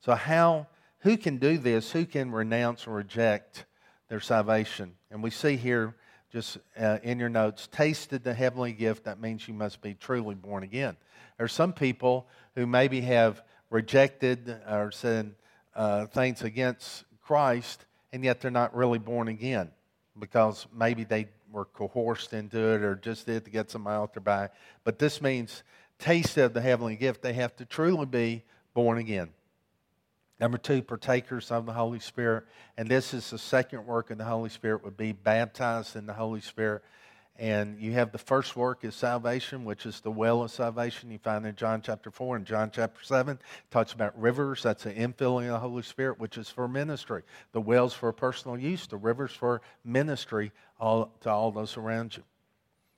So, 0.00 0.14
how, 0.14 0.66
who 1.00 1.16
can 1.16 1.38
do 1.38 1.58
this? 1.58 1.90
Who 1.92 2.04
can 2.04 2.30
renounce 2.30 2.86
or 2.86 2.92
reject 2.92 3.64
their 4.08 4.20
salvation? 4.20 4.94
And 5.10 5.22
we 5.22 5.30
see 5.30 5.56
here 5.56 5.94
just 6.30 6.58
uh, 6.78 6.98
in 7.02 7.18
your 7.18 7.30
notes, 7.30 7.68
tasted 7.72 8.22
the 8.22 8.34
heavenly 8.34 8.72
gift, 8.72 9.04
that 9.04 9.20
means 9.20 9.48
you 9.48 9.54
must 9.54 9.80
be 9.80 9.94
truly 9.94 10.34
born 10.34 10.62
again. 10.62 10.96
There 11.36 11.44
are 11.44 11.48
some 11.48 11.72
people 11.72 12.26
who 12.54 12.66
maybe 12.66 13.00
have 13.00 13.42
rejected 13.70 14.60
or 14.68 14.90
said 14.92 15.34
uh, 15.74 16.06
things 16.06 16.42
against 16.42 17.04
Christ, 17.22 17.86
and 18.12 18.24
yet 18.24 18.40
they're 18.40 18.50
not 18.50 18.74
really 18.74 18.98
born 18.98 19.28
again 19.28 19.70
because 20.18 20.66
maybe 20.74 21.04
they 21.04 21.28
were 21.50 21.64
coerced 21.64 22.32
into 22.32 22.58
it 22.58 22.82
or 22.82 22.94
just 22.94 23.26
did 23.26 23.44
to 23.44 23.50
get 23.50 23.70
somebody 23.70 23.96
out 23.96 24.14
there 24.14 24.22
by. 24.22 24.50
But 24.84 24.98
this 24.98 25.20
means 25.20 25.62
taste 25.98 26.36
of 26.36 26.54
the 26.54 26.60
heavenly 26.60 26.96
gift. 26.96 27.22
They 27.22 27.32
have 27.34 27.56
to 27.56 27.64
truly 27.64 28.06
be 28.06 28.44
born 28.74 28.98
again. 28.98 29.30
Number 30.40 30.58
two, 30.58 30.82
partakers 30.82 31.50
of 31.50 31.66
the 31.66 31.72
Holy 31.72 31.98
Spirit. 31.98 32.44
And 32.76 32.88
this 32.88 33.12
is 33.12 33.30
the 33.30 33.38
second 33.38 33.86
work 33.86 34.10
of 34.10 34.18
the 34.18 34.24
Holy 34.24 34.50
Spirit 34.50 34.84
would 34.84 34.96
be 34.96 35.12
baptized 35.12 35.96
in 35.96 36.06
the 36.06 36.12
Holy 36.12 36.40
Spirit. 36.40 36.82
And 37.38 37.80
you 37.80 37.92
have 37.92 38.10
the 38.10 38.18
first 38.18 38.56
work 38.56 38.84
is 38.84 38.96
salvation, 38.96 39.64
which 39.64 39.86
is 39.86 40.00
the 40.00 40.10
well 40.10 40.42
of 40.42 40.50
salvation. 40.50 41.12
You 41.12 41.18
find 41.18 41.46
in 41.46 41.54
John 41.54 41.82
chapter 41.82 42.10
4 42.10 42.34
and 42.34 42.44
John 42.44 42.72
chapter 42.72 43.00
7 43.04 43.38
talks 43.70 43.92
about 43.92 44.20
rivers. 44.20 44.64
That's 44.64 44.82
the 44.82 44.92
infilling 44.92 45.46
of 45.46 45.52
the 45.52 45.58
Holy 45.60 45.84
Spirit, 45.84 46.18
which 46.18 46.36
is 46.36 46.48
for 46.48 46.66
ministry. 46.66 47.22
The 47.52 47.60
wells 47.60 47.94
for 47.94 48.12
personal 48.12 48.58
use, 48.58 48.88
the 48.88 48.96
rivers 48.96 49.30
for 49.30 49.62
ministry 49.84 50.50
all, 50.80 51.12
to 51.20 51.30
all 51.30 51.52
those 51.52 51.76
around 51.76 52.16
you. 52.16 52.24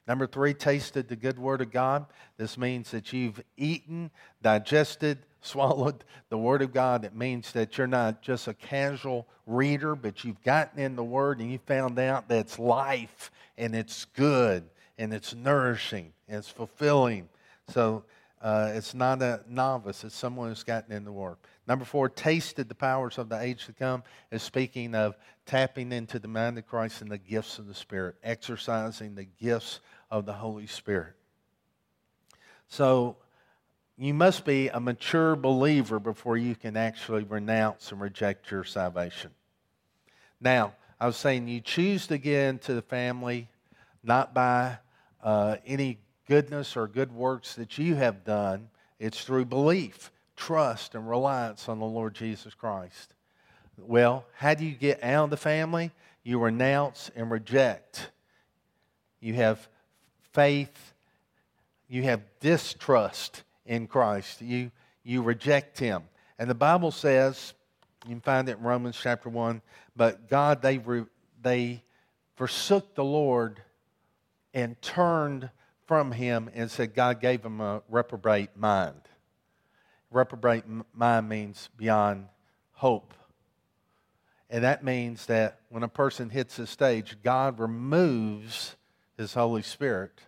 Number 0.09 0.26
three, 0.26 0.55
tasted 0.55 1.09
the 1.09 1.16
good 1.16 1.38
word 1.38 1.61
of 1.61 1.70
God. 1.70 2.07
This 2.38 2.57
means 2.57 2.90
that 2.92 3.12
you've 3.12 3.42
eaten, 3.59 4.11
digested, 4.40 5.18
swallowed 5.42 6.05
the 6.29 6.38
Word 6.38 6.62
of 6.62 6.72
God. 6.72 7.05
It 7.05 7.14
means 7.14 7.53
that 7.53 7.79
you're 7.79 7.87
not 7.87 8.22
just 8.22 8.48
a 8.48 8.55
casual 8.55 9.26
reader, 9.46 9.94
but 9.94 10.24
you've 10.24 10.42
gotten 10.42 10.79
in 10.79 10.96
the 10.96 11.05
Word 11.05 11.40
and 11.40 11.50
you 11.50 11.59
found 11.59 11.98
out 11.98 12.29
that 12.29 12.38
it's 12.38 12.59
life 12.59 13.31
and 13.57 13.74
it's 13.74 14.05
good 14.05 14.64
and 14.98 15.12
it's 15.12 15.35
nourishing 15.35 16.12
and 16.29 16.38
it's 16.38 16.48
fulfilling. 16.48 17.29
So 17.68 18.05
uh, 18.42 18.72
it's 18.74 18.94
not 18.94 19.22
a 19.22 19.42
novice, 19.48 20.05
it's 20.05 20.14
someone 20.14 20.48
who's 20.48 20.62
gotten 20.62 20.92
in 20.92 21.05
the 21.05 21.12
Word. 21.12 21.37
Number 21.66 21.85
four, 21.85 22.09
tasted 22.09 22.68
the 22.68 22.74
powers 22.74 23.18
of 23.18 23.29
the 23.29 23.38
age 23.38 23.66
to 23.66 23.72
come 23.72 24.03
is 24.31 24.42
speaking 24.42 24.94
of 24.94 25.16
tapping 25.46 25.92
into 25.92 26.18
the 26.18 26.29
mind 26.29 26.59
of 26.59 26.66
Christ 26.66 27.03
and 27.03 27.11
the 27.11 27.18
gifts 27.18 27.59
of 27.59 27.66
the 27.66 27.74
Spirit, 27.74 28.16
exercising 28.24 29.14
the 29.14 29.26
gifts 29.40 29.81
of 30.11 30.26
the 30.26 30.33
Holy 30.33 30.66
Spirit. 30.66 31.14
So, 32.68 33.16
you 34.00 34.14
must 34.14 34.46
be 34.46 34.68
a 34.68 34.80
mature 34.80 35.36
believer 35.36 35.98
before 35.98 36.38
you 36.38 36.54
can 36.54 36.74
actually 36.74 37.22
renounce 37.22 37.92
and 37.92 38.00
reject 38.00 38.50
your 38.50 38.64
salvation. 38.64 39.30
Now, 40.40 40.72
I 40.98 41.06
was 41.06 41.18
saying 41.18 41.48
you 41.48 41.60
choose 41.60 42.06
to 42.06 42.16
get 42.16 42.48
into 42.48 42.72
the 42.72 42.80
family 42.80 43.48
not 44.02 44.32
by 44.32 44.78
uh, 45.22 45.56
any 45.66 45.98
goodness 46.26 46.78
or 46.78 46.86
good 46.86 47.12
works 47.12 47.56
that 47.56 47.76
you 47.76 47.94
have 47.96 48.24
done, 48.24 48.70
it's 48.98 49.22
through 49.22 49.44
belief, 49.44 50.10
trust, 50.34 50.94
and 50.94 51.06
reliance 51.06 51.68
on 51.68 51.78
the 51.78 51.84
Lord 51.84 52.14
Jesus 52.14 52.54
Christ. 52.54 53.12
Well, 53.76 54.24
how 54.34 54.54
do 54.54 54.64
you 54.64 54.74
get 54.74 55.04
out 55.04 55.24
of 55.24 55.30
the 55.30 55.36
family? 55.36 55.90
You 56.22 56.38
renounce 56.38 57.10
and 57.14 57.30
reject. 57.30 58.10
You 59.20 59.34
have 59.34 59.68
faith, 60.32 60.94
you 61.86 62.04
have 62.04 62.22
distrust 62.40 63.42
in 63.70 63.87
Christ. 63.87 64.42
You, 64.42 64.72
you 65.04 65.22
reject 65.22 65.78
him. 65.78 66.02
And 66.38 66.50
the 66.50 66.54
Bible 66.54 66.90
says, 66.90 67.54
you 68.04 68.11
can 68.11 68.20
find 68.20 68.48
it 68.48 68.59
in 68.59 68.64
Romans 68.64 68.98
chapter 69.00 69.28
1, 69.28 69.62
but 69.94 70.28
God, 70.28 70.61
they, 70.61 70.78
re, 70.78 71.04
they 71.40 71.85
forsook 72.35 72.94
the 72.96 73.04
Lord 73.04 73.62
and 74.52 74.80
turned 74.83 75.50
from 75.87 76.11
him 76.11 76.50
and 76.52 76.68
said 76.68 76.94
God 76.94 77.20
gave 77.20 77.44
him 77.44 77.61
a 77.61 77.83
reprobate 77.88 78.56
mind. 78.56 79.00
Reprobate 80.11 80.64
mind 80.92 81.28
means 81.28 81.68
beyond 81.76 82.26
hope. 82.72 83.14
And 84.48 84.64
that 84.64 84.83
means 84.83 85.26
that 85.26 85.61
when 85.68 85.85
a 85.85 85.88
person 85.88 86.28
hits 86.28 86.56
the 86.56 86.66
stage, 86.66 87.18
God 87.22 87.61
removes 87.61 88.74
his 89.16 89.35
Holy 89.35 89.62
Spirit 89.62 90.22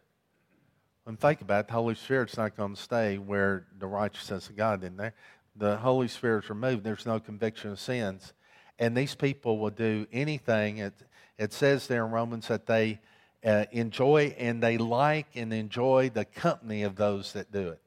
and 1.07 1.19
think 1.19 1.41
about 1.41 1.61
it, 1.61 1.67
the 1.69 1.73
Holy 1.73 1.95
Spirit's 1.95 2.37
not 2.37 2.57
going 2.57 2.75
to 2.75 2.81
stay 2.81 3.19
where 3.19 3.67
the 3.79 3.87
righteousness 3.87 4.49
of 4.49 4.57
God 4.57 4.85
in 4.85 4.97
there. 4.97 5.15
The 5.57 5.77
Holy 5.77 6.09
Spirit's 6.09 6.49
removed. 6.49 6.85
There's 6.85 7.07
no 7.07 7.19
conviction 7.19 7.71
of 7.73 7.81
sins. 7.81 8.33
And 8.79 8.97
these 8.97 9.15
people 9.15 9.59
will 9.59 9.71
do 9.71 10.07
anything. 10.12 10.79
It, 10.79 10.95
it 11.38 11.53
says 11.53 11.87
there 11.88 12.07
in 12.07 12.12
Romans 12.12 12.49
that 12.49 12.67
they 12.67 13.01
uh, 13.45 13.65
enjoy 13.73 14.35
and 14.38 14.62
they 14.62 14.79
like 14.79 15.27
and 15.35 15.53
enjoy 15.53 16.11
the 16.11 16.25
company 16.25 16.85
of 16.85 16.97
those 16.97 17.33
that 17.33 17.51
do 17.51 17.71
it. 17.71 17.81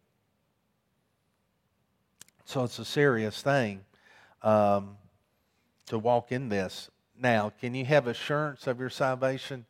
So 2.44 2.64
it's 2.64 2.78
a 2.78 2.86
serious 2.86 3.42
thing 3.42 3.86
um, 4.44 4.98
to 5.88 5.98
walk 5.98 6.32
in 6.32 6.50
this. 6.50 6.92
Now, 7.18 7.52
can 7.62 7.74
you 7.74 7.86
have 7.86 8.08
assurance 8.08 8.68
of 8.68 8.80
your 8.80 8.90
salvation? 8.90 9.66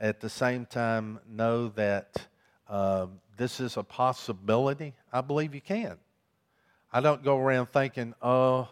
At 0.00 0.20
the 0.20 0.30
same 0.30 0.66
time, 0.66 1.20
know 1.28 1.68
that 1.68 2.26
um, 2.72 3.20
this 3.36 3.60
is 3.60 3.76
a 3.76 3.82
possibility, 3.82 4.94
I 5.12 5.20
believe 5.20 5.54
you 5.54 5.60
can. 5.60 5.98
I 6.90 7.00
don't 7.00 7.22
go 7.22 7.38
around 7.38 7.66
thinking, 7.66 8.14
oh, 8.22 8.66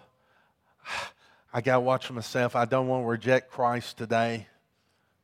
I 1.52 1.60
got 1.60 1.74
to 1.74 1.80
watch 1.80 2.10
myself. 2.10 2.56
I 2.56 2.64
don't 2.64 2.88
want 2.88 3.04
to 3.04 3.08
reject 3.08 3.50
Christ 3.50 3.98
today. 3.98 4.46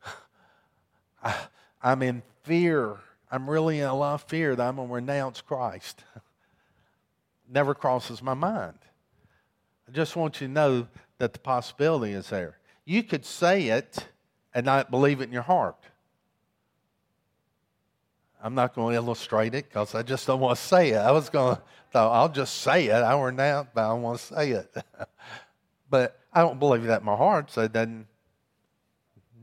I, 1.24 1.34
I'm 1.82 2.02
in 2.02 2.22
fear. 2.42 2.96
I'm 3.30 3.48
really 3.48 3.80
in 3.80 3.86
a 3.86 3.96
lot 3.96 4.14
of 4.14 4.22
fear 4.24 4.54
that 4.54 4.68
I'm 4.68 4.76
going 4.76 4.88
to 4.88 4.94
renounce 4.94 5.40
Christ. 5.40 6.04
Never 7.48 7.74
crosses 7.74 8.22
my 8.22 8.34
mind. 8.34 8.78
I 9.88 9.92
just 9.92 10.16
want 10.16 10.42
you 10.42 10.48
to 10.48 10.52
know 10.52 10.86
that 11.16 11.32
the 11.32 11.38
possibility 11.38 12.12
is 12.12 12.28
there. 12.28 12.58
You 12.84 13.02
could 13.02 13.24
say 13.24 13.68
it 13.68 14.06
and 14.52 14.66
not 14.66 14.90
believe 14.90 15.22
it 15.22 15.24
in 15.24 15.32
your 15.32 15.42
heart. 15.42 15.78
I'm 18.46 18.54
not 18.54 18.76
going 18.76 18.92
to 18.92 18.96
illustrate 18.96 19.56
it 19.56 19.68
because 19.68 19.96
I 19.96 20.04
just 20.04 20.24
don't 20.24 20.38
want 20.38 20.56
to 20.56 20.64
say 20.64 20.90
it. 20.90 20.98
I 20.98 21.10
was 21.10 21.28
going 21.30 21.56
to, 21.56 21.62
I'll 21.98 22.28
just 22.28 22.58
say 22.58 22.86
it. 22.86 22.92
I 22.92 23.16
were 23.16 23.32
now, 23.32 23.66
but 23.74 23.84
I 23.84 23.88
don't 23.88 24.02
want 24.02 24.20
to 24.20 24.24
say 24.24 24.50
it. 24.52 24.72
but 25.90 26.20
I 26.32 26.42
don't 26.42 26.60
believe 26.60 26.84
that 26.84 27.00
in 27.00 27.06
my 27.06 27.16
heart, 27.16 27.50
so 27.50 27.62
it 27.62 27.72
doesn't, 27.72 28.06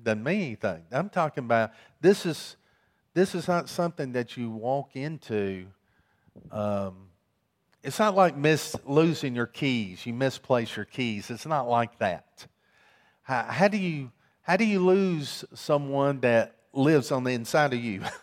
doesn't 0.03 0.23
mean 0.23 0.41
anything. 0.41 0.83
I'm 0.89 1.09
talking 1.09 1.43
about 1.43 1.71
this 1.99 2.25
is, 2.25 2.55
this 3.13 3.35
is 3.35 3.45
not 3.45 3.67
something 3.67 4.13
that 4.13 4.37
you 4.37 4.49
walk 4.49 4.95
into. 4.95 5.65
Um, 6.49 7.09
it's 7.83 7.99
not 7.99 8.15
like 8.15 8.37
miss 8.37 8.73
losing 8.85 9.35
your 9.35 9.47
keys. 9.47 10.05
You 10.05 10.13
misplace 10.13 10.77
your 10.77 10.85
keys. 10.85 11.29
It's 11.29 11.45
not 11.45 11.67
like 11.67 11.99
that. 11.99 12.47
How, 13.23 13.43
how 13.49 13.67
do 13.67 13.77
you 13.77 14.13
how 14.43 14.55
do 14.55 14.63
you 14.63 14.79
lose 14.79 15.43
someone 15.53 16.21
that 16.21 16.55
lives 16.71 17.11
on 17.11 17.25
the 17.25 17.31
inside 17.31 17.73
of 17.73 17.83
you? 17.83 18.03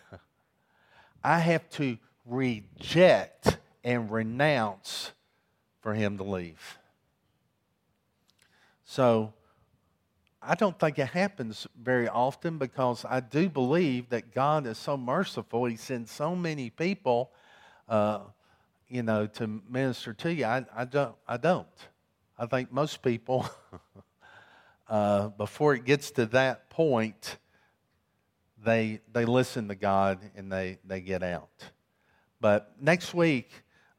I 1.23 1.39
have 1.39 1.69
to 1.71 1.99
reject 2.25 3.59
and 3.85 4.11
renounce 4.11 5.13
for 5.81 5.95
him 5.95 6.17
to 6.19 6.25
leave. 6.25 6.79
So 8.85 9.33
I 10.43 10.55
don't 10.55 10.79
think 10.79 10.99
it 10.99 11.09
happens 11.09 11.67
very 11.81 12.09
often 12.09 12.59
because 12.59 13.05
I 13.05 13.21
do 13.21 13.49
believe 13.49 14.09
that 14.09 14.35
God 14.35 14.67
is 14.67 14.79
so 14.79 14.97
merciful. 14.97 15.67
He 15.67 15.77
sends 15.77 16.11
so 16.11 16.35
many 16.35 16.71
people, 16.71 17.31
uh, 17.89 18.21
you 18.89 19.03
know, 19.03 19.27
to 19.27 19.61
minister 19.69 20.15
to 20.15 20.33
you. 20.33 20.47
I, 20.47 20.65
I, 20.75 20.85
don't. 20.87 21.15
I 21.29 21.37
don't. 21.37 21.67
I 22.39 22.47
think 22.47 22.73
most 22.73 23.03
people, 23.03 23.47
uh, 24.89 25.29
before 25.29 25.75
it 25.75 25.85
gets 25.85 26.11
to 26.13 26.25
that 26.27 26.71
point, 26.71 27.37
they, 28.65 29.01
they 29.13 29.25
listen 29.25 29.69
to 29.69 29.75
God 29.75 30.19
and 30.37 30.53
they, 30.53 30.79
they 30.85 31.01
get 31.01 31.23
out. 31.23 31.51
But 32.41 32.73
next 32.81 33.15
week, 33.15 33.51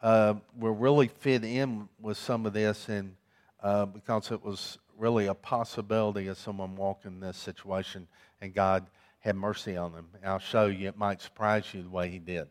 uh, 0.02 0.36
we'll 0.56 0.74
really 0.74 1.08
fit 1.08 1.44
in 1.44 1.88
with 2.00 2.18
some 2.18 2.46
of 2.46 2.54
this. 2.54 2.90
And 2.90 3.16
uh, 3.62 3.86
because 3.86 4.32
it 4.32 4.44
was 4.44 4.78
really 4.98 5.28
a 5.28 5.34
possibility 5.34 6.28
of 6.28 6.38
someone 6.38 6.76
walking 6.76 7.20
this 7.20 7.38
situation, 7.38 8.08
and 8.40 8.54
God 8.54 8.86
had 9.20 9.36
mercy 9.36 9.78
on 9.78 9.94
them. 9.94 10.08
And 10.16 10.26
I'll 10.26 10.40
show 10.40 10.68
you, 10.68 10.88
it 10.88 10.98
might 10.98 11.22
surprise 11.22 11.66
you 11.74 11.84
the 11.84 11.90
way 11.90 12.10
He 12.10 12.20
did. 12.20 12.48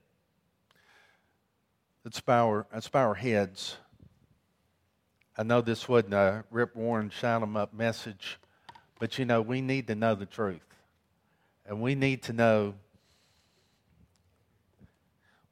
Let's 2.05 2.21
bow 2.21 2.47
our, 2.49 2.67
let's 2.73 2.89
bow 2.89 3.09
our 3.09 3.15
heads. 3.15 3.77
I 5.37 5.43
know 5.43 5.61
this 5.61 5.89
wasn't 5.89 6.15
a 6.15 6.45
Rip 6.51 6.75
Warren 6.75 7.11
shout 7.11 7.43
'em 7.43 7.57
up 7.57 7.73
message, 7.73 8.39
but 8.99 9.19
you 9.19 9.25
know, 9.25 9.41
we 9.43 9.61
need 9.61 9.87
to 9.89 9.95
know 9.95 10.15
the 10.15 10.27
truth. 10.27 10.70
And 11.67 11.81
we 11.81 11.95
need 11.95 12.23
to 12.25 12.33
know 12.33 12.75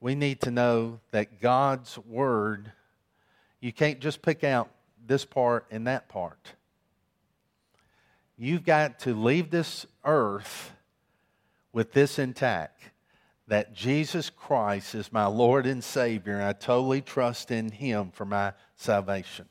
we 0.00 0.14
need 0.14 0.40
to 0.42 0.52
know 0.52 1.00
that 1.10 1.40
God's 1.40 1.98
word 1.98 2.72
you 3.60 3.72
can't 3.72 3.98
just 3.98 4.22
pick 4.22 4.44
out 4.44 4.70
this 5.04 5.24
part 5.24 5.66
and 5.70 5.86
that 5.86 6.08
part. 6.08 6.54
You've 8.36 8.64
got 8.64 9.00
to 9.00 9.14
leave 9.14 9.50
this 9.50 9.84
earth 10.04 10.72
with 11.72 11.92
this 11.92 12.18
intact 12.18 12.82
that 13.48 13.74
Jesus 13.74 14.30
Christ 14.30 14.94
is 14.94 15.12
my 15.12 15.26
Lord 15.26 15.66
and 15.66 15.82
Savior, 15.82 16.34
and 16.34 16.44
I 16.44 16.52
totally 16.52 17.00
trust 17.00 17.50
in 17.50 17.70
Him 17.70 18.10
for 18.12 18.24
my 18.24 18.52
salvation. 18.76 19.46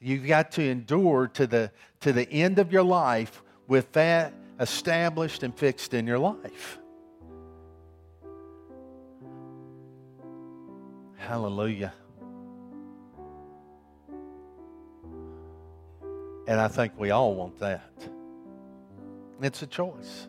You've 0.00 0.26
got 0.26 0.52
to 0.52 0.62
endure 0.62 1.28
to 1.34 1.46
the, 1.46 1.70
to 2.00 2.12
the 2.12 2.28
end 2.30 2.58
of 2.58 2.72
your 2.72 2.82
life 2.82 3.42
with 3.68 3.92
that 3.92 4.32
established 4.60 5.42
and 5.42 5.54
fixed 5.54 5.94
in 5.94 6.06
your 6.06 6.18
life. 6.18 6.78
Hallelujah. 11.16 11.92
And 16.46 16.60
I 16.60 16.68
think 16.68 16.92
we 16.98 17.10
all 17.10 17.34
want 17.34 17.58
that. 17.60 17.90
It's 19.40 19.62
a 19.62 19.66
choice. 19.66 20.28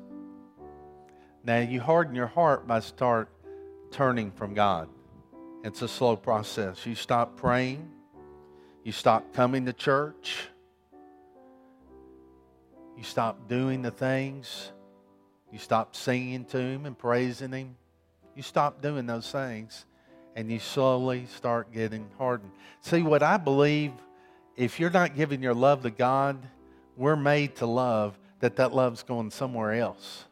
Now, 1.44 1.60
you 1.60 1.82
harden 1.82 2.16
your 2.16 2.28
heart 2.28 2.66
by 2.66 2.80
start 2.80 3.30
turning 3.92 4.32
from 4.32 4.54
God. 4.54 4.90
It's 5.64 5.82
a 5.82 5.88
slow 5.88 6.16
process. 6.16 6.86
You 6.86 6.96
stop 6.96 7.38
praying, 7.38 7.90
you 8.84 8.92
stop 8.92 9.34
coming 9.34 9.66
to 9.66 9.74
church, 9.74 10.48
you 12.98 13.04
stop 13.04 13.48
doing 13.48 13.82
the 13.82 13.92
things, 13.92 14.72
you 15.52 15.60
stop 15.60 15.96
singing 15.96 16.46
to 16.46 16.58
Him 16.58 16.86
and 16.86 16.98
praising 16.98 17.52
Him. 17.52 17.76
You 18.36 18.44
stop 18.44 18.82
doing 18.82 19.06
those 19.06 19.32
things, 19.32 19.86
and 20.36 20.52
you 20.52 20.60
slowly 20.60 21.26
start 21.28 21.72
getting 21.72 22.10
hardened. 22.18 22.52
See, 22.82 23.02
what 23.02 23.24
I 23.24 23.38
believe 23.38 23.92
if 24.56 24.80
you're 24.80 24.90
not 24.90 25.16
giving 25.16 25.44
your 25.44 25.54
love 25.54 25.84
to 25.84 25.90
God, 25.90 26.38
we're 26.96 27.16
made 27.16 27.56
to 27.58 27.66
love, 27.66 28.18
that 28.40 28.56
that 28.58 28.74
love's 28.74 29.04
going 29.04 29.32
somewhere 29.32 29.74
else. 29.74 30.26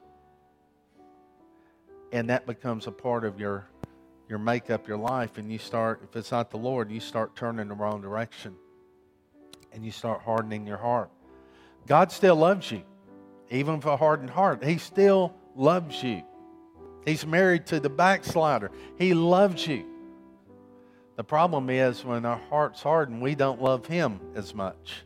And 2.12 2.30
that 2.30 2.46
becomes 2.46 2.88
a 2.88 2.92
part 2.92 3.26
of 3.26 3.40
your 3.40 3.68
your 4.30 4.40
makeup, 4.40 4.88
your 4.88 4.98
life, 4.98 5.38
and 5.38 5.52
you 5.52 5.60
start, 5.60 6.02
if 6.04 6.16
it's 6.16 6.32
not 6.32 6.50
the 6.50 6.58
Lord, 6.58 6.90
you 6.90 7.00
start 7.00 7.36
turning 7.36 7.68
the 7.68 7.76
wrong 7.76 8.02
direction. 8.02 8.56
And 9.74 9.86
you 9.86 9.92
start 9.92 10.22
hardening 10.22 10.66
your 10.66 10.78
heart. 10.78 11.10
God 11.88 12.12
still 12.12 12.36
loves 12.36 12.72
you, 12.72 12.84
even 13.50 13.82
for 13.82 13.90
a 13.90 13.98
hardened 13.98 14.30
heart. 14.30 14.64
He 14.64 14.78
still 14.78 15.34
loves 15.56 16.02
you. 16.04 16.24
He's 17.06 17.26
married 17.26 17.66
to 17.68 17.80
the 17.80 17.90
backslider. 17.90 18.72
He 18.98 19.14
loves 19.14 19.68
you. 19.68 19.86
The 21.16 21.24
problem 21.24 21.70
is 21.70 22.04
when 22.04 22.26
our 22.26 22.42
heart's 22.50 22.82
hardened, 22.82 23.22
we 23.22 23.36
don't 23.36 23.62
love 23.62 23.86
Him 23.86 24.20
as 24.36 24.56
much. 24.56 25.04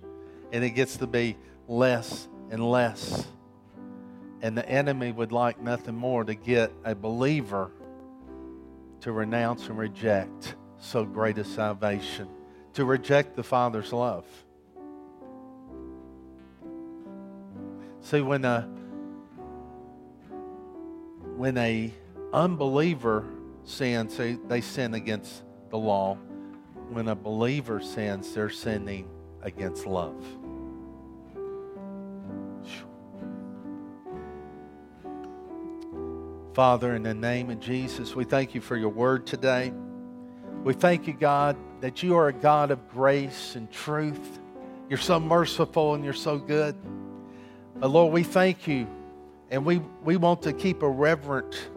And 0.51 0.63
it 0.63 0.71
gets 0.71 0.97
to 0.97 1.07
be 1.07 1.35
less 1.67 2.27
and 2.49 2.63
less. 2.63 3.27
And 4.41 4.57
the 4.57 4.67
enemy 4.69 5.11
would 5.11 5.31
like 5.31 5.59
nothing 5.59 5.95
more 5.95 6.23
to 6.23 6.35
get 6.35 6.71
a 6.85 6.93
believer 6.93 7.71
to 9.01 9.11
renounce 9.11 9.67
and 9.67 9.77
reject 9.77 10.55
so 10.77 11.03
great 11.03 11.37
a 11.39 11.43
salvation, 11.43 12.29
to 12.73 12.85
reject 12.85 13.35
the 13.35 13.43
Father's 13.43 13.91
love. 13.91 14.25
See, 18.09 18.21
when 18.21 18.45
a 18.45 18.61
when 21.35 21.57
a 21.57 21.93
unbeliever 22.31 23.25
sins, 23.65 24.15
they, 24.15 24.37
they 24.47 24.61
sin 24.61 24.93
against 24.93 25.43
the 25.71 25.77
law. 25.77 26.17
When 26.89 27.09
a 27.09 27.15
believer 27.15 27.81
sins, 27.81 28.33
they're 28.33 28.49
sinning 28.49 29.09
against 29.41 29.85
love. 29.85 30.15
Father, 36.53 36.95
in 36.95 37.03
the 37.03 37.13
name 37.13 37.49
of 37.49 37.59
Jesus, 37.59 38.15
we 38.15 38.23
thank 38.23 38.55
you 38.55 38.61
for 38.61 38.77
your 38.77 38.87
word 38.87 39.27
today. 39.27 39.73
We 40.63 40.73
thank 40.73 41.07
you, 41.07 41.13
God, 41.13 41.57
that 41.81 42.01
you 42.01 42.15
are 42.15 42.29
a 42.29 42.33
God 42.33 42.71
of 42.71 42.87
grace 42.87 43.57
and 43.57 43.69
truth. 43.69 44.39
You're 44.87 44.97
so 44.97 45.19
merciful 45.19 45.93
and 45.93 46.05
you're 46.05 46.13
so 46.13 46.37
good. 46.37 46.73
But 47.79 47.89
Lord, 47.89 48.11
we 48.11 48.23
thank 48.23 48.67
you 48.67 48.87
and 49.49 49.65
we, 49.65 49.81
we 50.03 50.17
want 50.17 50.41
to 50.43 50.53
keep 50.53 50.81
a 50.81 50.89
reverent, 50.89 51.69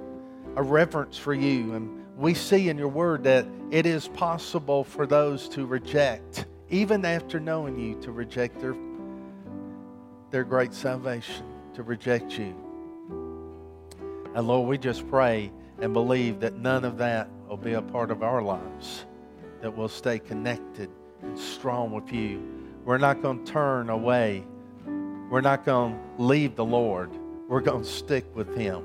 a 0.56 0.62
reverence 0.62 1.18
for 1.18 1.34
you. 1.34 1.74
And 1.74 2.04
we 2.16 2.34
see 2.34 2.68
in 2.68 2.78
your 2.78 2.88
word 2.88 3.24
that 3.24 3.46
it 3.70 3.86
is 3.86 4.08
possible 4.08 4.82
for 4.82 5.06
those 5.06 5.48
to 5.50 5.66
reject, 5.66 6.46
even 6.70 7.04
after 7.04 7.38
knowing 7.38 7.78
you, 7.78 8.00
to 8.00 8.12
reject 8.12 8.60
their, 8.60 8.74
their 10.30 10.44
great 10.44 10.72
salvation, 10.72 11.44
to 11.74 11.82
reject 11.82 12.38
you. 12.38 12.54
And 14.34 14.48
Lord, 14.48 14.68
we 14.68 14.78
just 14.78 15.06
pray 15.08 15.52
and 15.80 15.92
believe 15.92 16.40
that 16.40 16.54
none 16.54 16.84
of 16.84 16.98
that 16.98 17.28
will 17.48 17.56
be 17.56 17.74
a 17.74 17.82
part 17.82 18.10
of 18.10 18.22
our 18.22 18.42
lives, 18.42 19.04
that 19.60 19.76
we'll 19.76 19.88
stay 19.88 20.18
connected 20.18 20.88
and 21.22 21.38
strong 21.38 21.90
with 21.90 22.12
you. 22.12 22.42
We're 22.84 22.98
not 22.98 23.22
going 23.22 23.44
to 23.44 23.52
turn 23.52 23.90
away. 23.90 24.44
We're 25.30 25.40
not 25.40 25.64
going 25.64 25.94
to 25.94 26.22
leave 26.22 26.56
the 26.56 26.64
Lord. 26.64 27.10
We're 27.48 27.60
going 27.60 27.84
to 27.84 27.88
stick 27.88 28.26
with 28.34 28.54
Him. 28.54 28.82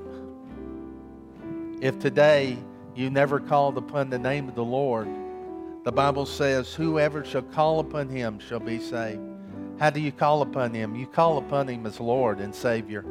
If 1.82 1.98
today 1.98 2.56
you 2.96 3.10
never 3.10 3.38
called 3.38 3.76
upon 3.76 4.08
the 4.08 4.18
name 4.18 4.48
of 4.48 4.54
the 4.54 4.64
Lord. 4.64 5.06
The 5.84 5.92
Bible 5.92 6.24
says, 6.24 6.72
Whoever 6.72 7.24
shall 7.24 7.42
call 7.42 7.78
upon 7.78 8.08
him 8.08 8.38
shall 8.38 8.58
be 8.58 8.80
saved. 8.80 9.20
How 9.78 9.90
do 9.90 10.00
you 10.00 10.10
call 10.10 10.40
upon 10.40 10.72
him? 10.72 10.96
You 10.96 11.06
call 11.06 11.36
upon 11.36 11.68
him 11.68 11.84
as 11.84 12.00
Lord 12.00 12.40
and 12.40 12.54
Savior. 12.54 13.04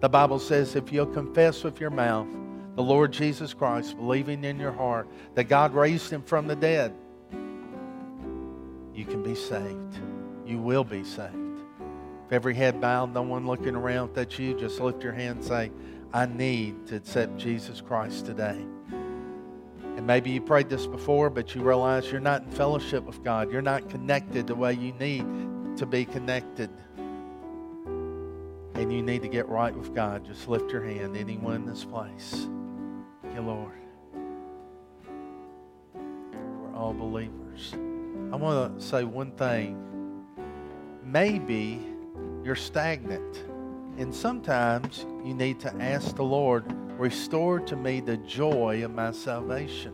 The 0.00 0.08
Bible 0.08 0.38
says, 0.38 0.76
If 0.76 0.92
you'll 0.92 1.06
confess 1.06 1.64
with 1.64 1.80
your 1.80 1.90
mouth 1.90 2.28
the 2.76 2.82
Lord 2.82 3.12
Jesus 3.12 3.52
Christ, 3.52 3.96
believing 3.96 4.44
in 4.44 4.60
your 4.60 4.72
heart 4.72 5.08
that 5.34 5.44
God 5.44 5.74
raised 5.74 6.10
him 6.10 6.22
from 6.22 6.46
the 6.46 6.56
dead, 6.56 6.94
you 8.94 9.04
can 9.04 9.24
be 9.24 9.34
saved. 9.34 9.98
You 10.46 10.58
will 10.58 10.84
be 10.84 11.02
saved. 11.02 11.47
If 12.28 12.34
every 12.34 12.54
head 12.54 12.78
bowed, 12.78 13.14
no 13.14 13.22
one 13.22 13.46
looking 13.46 13.74
around, 13.74 14.14
that's 14.14 14.38
you, 14.38 14.52
just 14.52 14.80
lift 14.80 15.02
your 15.02 15.14
hand 15.14 15.38
and 15.38 15.44
say, 15.46 15.72
I 16.12 16.26
need 16.26 16.86
to 16.88 16.96
accept 16.96 17.38
Jesus 17.38 17.80
Christ 17.80 18.26
today. 18.26 18.62
And 19.96 20.06
maybe 20.06 20.28
you 20.28 20.42
prayed 20.42 20.68
this 20.68 20.86
before, 20.86 21.30
but 21.30 21.54
you 21.54 21.62
realize 21.62 22.12
you're 22.12 22.20
not 22.20 22.42
in 22.42 22.50
fellowship 22.50 23.04
with 23.04 23.24
God. 23.24 23.50
You're 23.50 23.62
not 23.62 23.88
connected 23.88 24.46
the 24.46 24.54
way 24.54 24.74
you 24.74 24.92
need 24.92 25.24
to 25.78 25.86
be 25.86 26.04
connected. 26.04 26.68
And 27.86 28.92
you 28.92 29.00
need 29.00 29.22
to 29.22 29.28
get 29.28 29.48
right 29.48 29.74
with 29.74 29.94
God. 29.94 30.26
Just 30.26 30.48
lift 30.48 30.70
your 30.70 30.84
hand, 30.84 31.16
anyone 31.16 31.54
in 31.54 31.64
this 31.64 31.82
place. 31.82 32.46
Thank 33.22 33.46
Lord. 33.46 33.72
We're 35.94 36.76
all 36.76 36.92
believers. 36.92 37.72
I 38.30 38.36
want 38.36 38.78
to 38.78 38.86
say 38.86 39.04
one 39.04 39.30
thing. 39.30 40.26
Maybe 41.02 41.86
you're 42.44 42.56
stagnant. 42.56 43.44
And 43.98 44.14
sometimes 44.14 45.04
you 45.24 45.34
need 45.34 45.58
to 45.60 45.74
ask 45.80 46.14
the 46.14 46.22
Lord, 46.22 46.64
Restore 46.98 47.60
to 47.60 47.76
me 47.76 48.00
the 48.00 48.16
joy 48.16 48.84
of 48.84 48.92
my 48.92 49.12
salvation. 49.12 49.92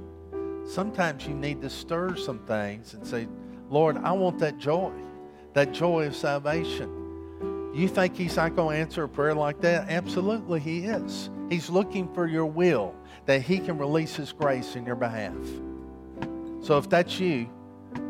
Sometimes 0.67 1.27
you 1.27 1.35
need 1.35 1.61
to 1.61 1.69
stir 1.69 2.17
some 2.17 2.39
things 2.47 2.95
and 2.95 3.07
say, 3.07 3.29
Lord, 3.69 3.99
I 3.99 4.13
want 4.13 4.39
that 4.39 4.57
joy, 4.57 4.91
that 5.53 5.73
joy 5.73 6.07
of 6.07 6.17
salvation. 6.17 7.71
You 7.75 7.89
think 7.89 8.17
He's 8.17 8.37
not 8.37 8.57
going 8.57 8.77
to 8.77 8.81
answer 8.81 9.05
a 9.05 9.09
prayer 9.09 9.35
like 9.35 9.61
that? 9.61 9.91
Absolutely, 9.91 10.61
He 10.61 10.87
is. 10.87 11.29
He's 11.51 11.69
looking 11.69 12.11
for 12.15 12.27
your 12.27 12.47
will 12.47 12.95
that 13.27 13.43
He 13.43 13.59
can 13.59 13.77
release 13.77 14.17
His 14.17 14.33
grace 14.33 14.75
in 14.75 14.87
your 14.87 14.97
behalf. 14.97 15.37
So 16.63 16.79
if 16.79 16.89
that's 16.89 17.21
you, 17.21 17.51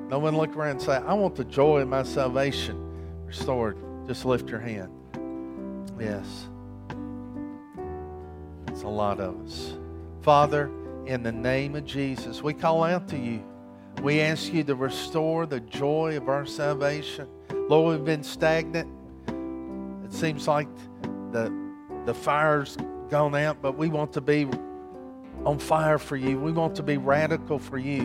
no 0.09 0.21
one 0.21 0.37
look 0.37 0.55
around 0.55 0.71
and 0.71 0.83
say, 0.83 0.97
I 0.99 1.15
want 1.15 1.35
the 1.35 1.45
joy 1.45 1.81
of 1.81 1.89
my 1.89 2.05
salvation 2.05 3.27
restored. 3.27 3.77
Just 4.07 4.25
lift 4.25 4.51
your 4.51 4.61
hand. 4.61 4.91
Yes 5.99 6.49
It's 8.69 8.83
a 8.83 8.89
lot 8.89 9.21
of 9.21 9.41
us. 9.47 9.75
Father, 10.23 10.71
in 11.07 11.23
the 11.23 11.33
name 11.33 11.77
of 11.77 11.85
Jesus, 11.85 12.43
we 12.43 12.53
call 12.53 12.83
out 12.83 13.09
to 13.09 13.17
you. 13.17 13.45
We 14.03 14.21
ask 14.21 14.53
you 14.53 14.65
to 14.65 14.75
restore 14.75 15.47
the 15.47 15.61
joy 15.61 16.17
of 16.17 16.29
our 16.29 16.45
salvation. 16.45 17.29
Lord, 17.69 17.97
we've 17.97 18.05
been 18.05 18.25
stagnant. 18.25 18.91
It 20.05 20.13
seems 20.13 20.49
like 20.49 20.69
the, 21.31 21.55
the 22.05 22.15
fire's 22.15 22.77
gone 23.11 23.37
out, 23.37 23.63
but 23.63 23.79
we 23.79 23.89
want 23.89 24.13
to 24.15 24.21
be 24.21 24.49
on 25.45 25.59
fire 25.59 25.99
for 25.99 26.17
you. 26.17 26.39
We 26.39 26.53
want 26.53 26.75
to 26.77 26.83
be 26.83 26.97
radical 26.97 27.59
for 27.59 27.79
you. 27.79 28.01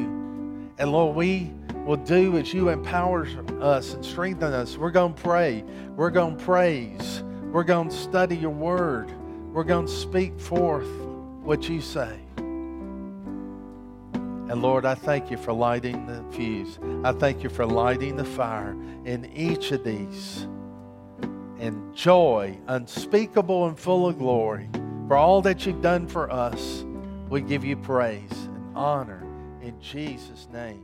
And 0.77 0.91
Lord, 0.91 1.15
we 1.15 1.51
will 1.89 1.97
do 1.97 2.37
as 2.37 2.53
you 2.53 2.69
empower 2.69 3.27
us 3.61 3.95
and 3.95 4.05
strengthen 4.05 4.53
us. 4.53 4.77
We're 4.77 4.91
going 4.91 5.15
to 5.15 5.21
pray. 5.23 5.63
We're 5.95 6.11
going 6.11 6.37
to 6.37 6.45
praise. 6.45 7.23
We're 7.51 7.63
going 7.63 7.89
to 7.89 7.95
study 7.95 8.37
your 8.37 8.51
word. 8.51 9.11
We're 9.51 9.63
going 9.63 9.87
to 9.87 9.91
speak 9.91 10.39
forth 10.39 10.87
what 11.41 11.67
you 11.67 11.81
say. 11.81 12.19
And 12.37 13.41
Lord, 14.61 14.85
I 14.85 14.93
thank 14.93 15.31
you 15.31 15.37
for 15.37 15.51
lighting 15.51 16.05
the 16.05 16.23
fuse. 16.31 16.77
I 17.03 17.11
thank 17.11 17.41
you 17.41 17.49
for 17.49 17.65
lighting 17.65 18.17
the 18.17 18.23
fire 18.23 18.77
in 19.05 19.25
each 19.35 19.71
of 19.71 19.83
these. 19.83 20.47
And 21.57 21.95
joy, 21.95 22.55
unspeakable 22.67 23.67
and 23.67 23.79
full 23.79 24.07
of 24.07 24.19
glory, 24.19 24.69
for 25.07 25.17
all 25.17 25.41
that 25.41 25.65
you've 25.65 25.81
done 25.81 26.07
for 26.07 26.31
us, 26.31 26.85
we 27.29 27.41
give 27.41 27.65
you 27.65 27.77
praise 27.77 28.31
and 28.31 28.77
honor 28.77 29.25
in 29.63 29.81
Jesus' 29.81 30.47
name. 30.53 30.83